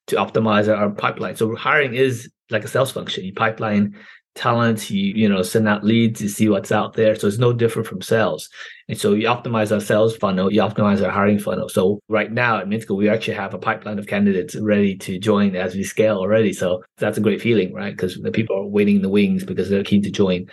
to 0.07 0.15
optimize 0.15 0.73
our 0.73 0.89
pipeline. 0.89 1.35
So 1.35 1.55
hiring 1.55 1.93
is 1.93 2.29
like 2.49 2.63
a 2.63 2.67
sales 2.67 2.91
function. 2.91 3.25
You 3.25 3.33
pipeline 3.33 3.95
talent, 4.35 4.89
you 4.89 5.13
you 5.13 5.27
know 5.27 5.41
send 5.41 5.67
out 5.67 5.83
leads, 5.83 6.21
you 6.21 6.29
see 6.29 6.47
what's 6.47 6.71
out 6.71 6.93
there. 6.93 7.15
So 7.15 7.27
it's 7.27 7.39
no 7.39 7.51
different 7.51 7.87
from 7.87 8.01
sales. 8.01 8.49
And 8.87 8.97
so 8.97 9.13
you 9.13 9.27
optimize 9.27 9.71
our 9.73 9.81
sales 9.81 10.15
funnel, 10.15 10.53
you 10.53 10.61
optimize 10.61 11.03
our 11.03 11.11
hiring 11.11 11.39
funnel. 11.39 11.67
So 11.67 11.99
right 12.07 12.31
now 12.31 12.59
at 12.59 12.67
Mintago, 12.67 12.95
we 12.95 13.09
actually 13.09 13.33
have 13.33 13.53
a 13.53 13.59
pipeline 13.59 13.99
of 13.99 14.07
candidates 14.07 14.55
ready 14.55 14.95
to 14.97 15.19
join 15.19 15.55
as 15.55 15.75
we 15.75 15.83
scale 15.83 16.17
already. 16.17 16.53
So 16.53 16.83
that's 16.97 17.17
a 17.17 17.21
great 17.21 17.41
feeling, 17.41 17.73
right? 17.73 17.91
Because 17.91 18.17
the 18.21 18.31
people 18.31 18.55
are 18.55 18.65
waiting 18.65 18.97
in 18.97 19.01
the 19.01 19.09
wings 19.09 19.43
because 19.43 19.69
they're 19.69 19.83
keen 19.83 20.03
to 20.03 20.11
join. 20.11 20.47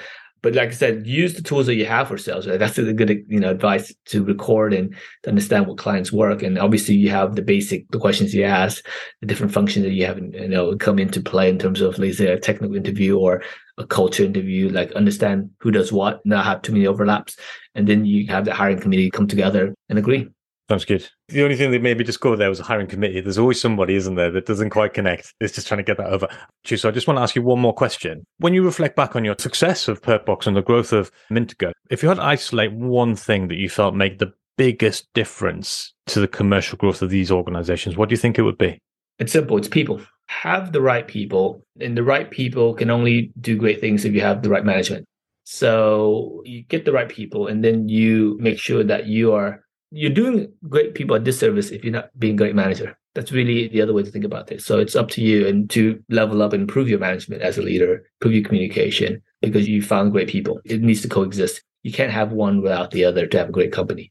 But 0.44 0.54
like 0.54 0.68
I 0.68 0.72
said, 0.72 1.06
use 1.06 1.32
the 1.32 1.40
tools 1.40 1.64
that 1.64 1.76
you 1.76 1.86
have 1.86 2.08
for 2.08 2.18
sales. 2.18 2.44
That's 2.44 2.76
a 2.76 2.92
good 2.92 3.24
you 3.28 3.40
know 3.40 3.50
advice 3.50 3.94
to 4.08 4.22
record 4.22 4.74
and 4.74 4.94
to 5.22 5.30
understand 5.30 5.66
what 5.66 5.78
clients 5.78 6.12
work. 6.12 6.42
And 6.42 6.58
obviously, 6.58 6.96
you 6.96 7.08
have 7.08 7.34
the 7.34 7.40
basic 7.40 7.88
the 7.92 7.98
questions 7.98 8.34
you 8.34 8.44
ask, 8.44 8.84
the 9.22 9.26
different 9.26 9.54
functions 9.54 9.86
that 9.86 9.92
you 9.92 10.04
have 10.04 10.18
you 10.18 10.48
know 10.48 10.76
come 10.76 10.98
into 10.98 11.22
play 11.22 11.48
in 11.48 11.58
terms 11.58 11.80
of 11.80 11.98
let's 11.98 12.18
say 12.18 12.26
a 12.26 12.38
technical 12.38 12.76
interview 12.76 13.18
or 13.18 13.42
a 13.78 13.86
culture 13.86 14.22
interview. 14.22 14.68
Like 14.68 14.92
understand 14.92 15.48
who 15.60 15.70
does 15.70 15.92
what, 15.92 16.20
not 16.26 16.44
have 16.44 16.60
too 16.60 16.72
many 16.72 16.86
overlaps, 16.86 17.38
and 17.74 17.86
then 17.86 18.04
you 18.04 18.26
have 18.26 18.44
the 18.44 18.52
hiring 18.52 18.80
committee 18.80 19.10
come 19.10 19.26
together 19.26 19.74
and 19.88 19.98
agree. 19.98 20.28
Sounds 20.68 20.86
good. 20.86 21.06
The 21.28 21.42
only 21.42 21.56
thing 21.56 21.72
that 21.72 21.82
maybe 21.82 22.04
just 22.04 22.20
go 22.20 22.36
there 22.36 22.48
was 22.48 22.58
a 22.58 22.64
hiring 22.64 22.86
committee. 22.86 23.20
There's 23.20 23.36
always 23.36 23.60
somebody, 23.60 23.96
isn't 23.96 24.14
there, 24.14 24.30
that 24.30 24.46
doesn't 24.46 24.70
quite 24.70 24.94
connect. 24.94 25.34
It's 25.38 25.54
just 25.54 25.68
trying 25.68 25.78
to 25.78 25.84
get 25.84 25.98
that 25.98 26.06
over. 26.06 26.26
So 26.64 26.88
I 26.88 26.92
just 26.92 27.06
want 27.06 27.18
to 27.18 27.22
ask 27.22 27.36
you 27.36 27.42
one 27.42 27.60
more 27.60 27.74
question. 27.74 28.24
When 28.38 28.54
you 28.54 28.64
reflect 28.64 28.96
back 28.96 29.14
on 29.14 29.26
your 29.26 29.36
success 29.38 29.88
of 29.88 30.00
Perkbox 30.00 30.46
and 30.46 30.56
the 30.56 30.62
growth 30.62 30.94
of 30.94 31.10
Mintago, 31.30 31.72
if 31.90 32.02
you 32.02 32.08
had 32.08 32.16
to 32.16 32.24
isolate 32.24 32.72
one 32.72 33.14
thing 33.14 33.48
that 33.48 33.58
you 33.58 33.68
felt 33.68 33.94
made 33.94 34.18
the 34.18 34.32
biggest 34.56 35.12
difference 35.12 35.92
to 36.06 36.20
the 36.20 36.28
commercial 36.28 36.78
growth 36.78 37.02
of 37.02 37.10
these 37.10 37.30
organizations, 37.30 37.98
what 37.98 38.08
do 38.08 38.14
you 38.14 38.18
think 38.18 38.38
it 38.38 38.42
would 38.42 38.58
be? 38.58 38.78
It's 39.18 39.32
simple. 39.32 39.58
It's 39.58 39.68
people. 39.68 40.00
Have 40.28 40.72
the 40.72 40.80
right 40.80 41.06
people, 41.06 41.62
and 41.80 41.94
the 41.94 42.02
right 42.02 42.30
people 42.30 42.72
can 42.72 42.90
only 42.90 43.32
do 43.38 43.58
great 43.58 43.80
things 43.80 44.06
if 44.06 44.14
you 44.14 44.22
have 44.22 44.42
the 44.42 44.48
right 44.48 44.64
management. 44.64 45.04
So 45.44 46.40
you 46.46 46.62
get 46.62 46.86
the 46.86 46.92
right 46.92 47.08
people, 47.08 47.48
and 47.48 47.62
then 47.62 47.90
you 47.90 48.38
make 48.40 48.58
sure 48.58 48.82
that 48.82 49.06
you 49.06 49.34
are 49.34 49.63
you're 49.94 50.10
doing 50.10 50.52
great 50.68 50.94
people 50.94 51.14
a 51.14 51.20
disservice 51.20 51.70
if 51.70 51.84
you're 51.84 51.92
not 51.92 52.10
being 52.18 52.34
a 52.34 52.36
great 52.36 52.56
manager. 52.56 52.98
That's 53.14 53.30
really 53.30 53.68
the 53.68 53.80
other 53.80 53.92
way 53.92 54.02
to 54.02 54.10
think 54.10 54.24
about 54.24 54.48
this. 54.48 54.66
So 54.66 54.80
it's 54.80 54.96
up 54.96 55.08
to 55.10 55.22
you 55.22 55.46
and 55.46 55.70
to 55.70 56.02
level 56.10 56.42
up 56.42 56.52
and 56.52 56.62
improve 56.62 56.88
your 56.88 56.98
management 56.98 57.42
as 57.42 57.58
a 57.58 57.62
leader, 57.62 58.04
improve 58.20 58.34
your 58.34 58.44
communication 58.44 59.22
because 59.40 59.68
you 59.68 59.82
found 59.82 60.10
great 60.10 60.28
people. 60.28 60.60
It 60.64 60.82
needs 60.82 61.02
to 61.02 61.08
coexist. 61.08 61.62
You 61.84 61.92
can't 61.92 62.10
have 62.10 62.32
one 62.32 62.60
without 62.60 62.90
the 62.90 63.04
other 63.04 63.26
to 63.28 63.38
have 63.38 63.50
a 63.50 63.52
great 63.52 63.72
company. 63.72 64.10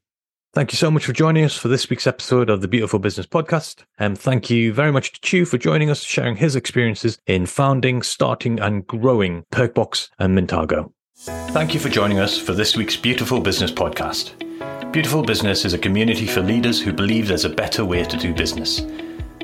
Thank 0.53 0.71
you 0.71 0.77
so 0.77 0.89
much 0.89 1.05
for 1.05 1.11
joining 1.11 1.43
us 1.43 1.57
for 1.57 1.67
this 1.67 1.89
week's 1.89 2.07
episode 2.07 2.49
of 2.49 2.61
the 2.61 2.67
Beautiful 2.67 2.99
Business 2.99 3.25
Podcast. 3.25 3.83
And 3.97 4.17
thank 4.17 4.49
you 4.49 4.71
very 4.71 4.91
much 4.91 5.11
to 5.13 5.21
Chieu 5.21 5.43
for 5.43 5.57
joining 5.57 5.89
us, 5.89 6.01
sharing 6.03 6.37
his 6.37 6.55
experiences 6.55 7.17
in 7.25 7.45
founding, 7.45 8.03
starting, 8.03 8.59
and 8.59 8.87
growing 8.87 9.43
Perkbox 9.51 10.09
and 10.19 10.37
Mintago. 10.37 10.93
Thank 11.15 11.73
you 11.73 11.79
for 11.79 11.89
joining 11.89 12.19
us 12.19 12.37
for 12.37 12.53
this 12.53 12.77
week's 12.77 12.95
Beautiful 12.95 13.41
Business 13.41 13.71
Podcast. 13.71 14.52
Beautiful 14.93 15.23
Business 15.23 15.65
is 15.65 15.73
a 15.73 15.79
community 15.79 16.27
for 16.27 16.41
leaders 16.41 16.79
who 16.79 16.93
believe 16.93 17.27
there's 17.27 17.45
a 17.45 17.49
better 17.49 17.83
way 17.83 18.03
to 18.03 18.15
do 18.15 18.31
business. 18.31 18.85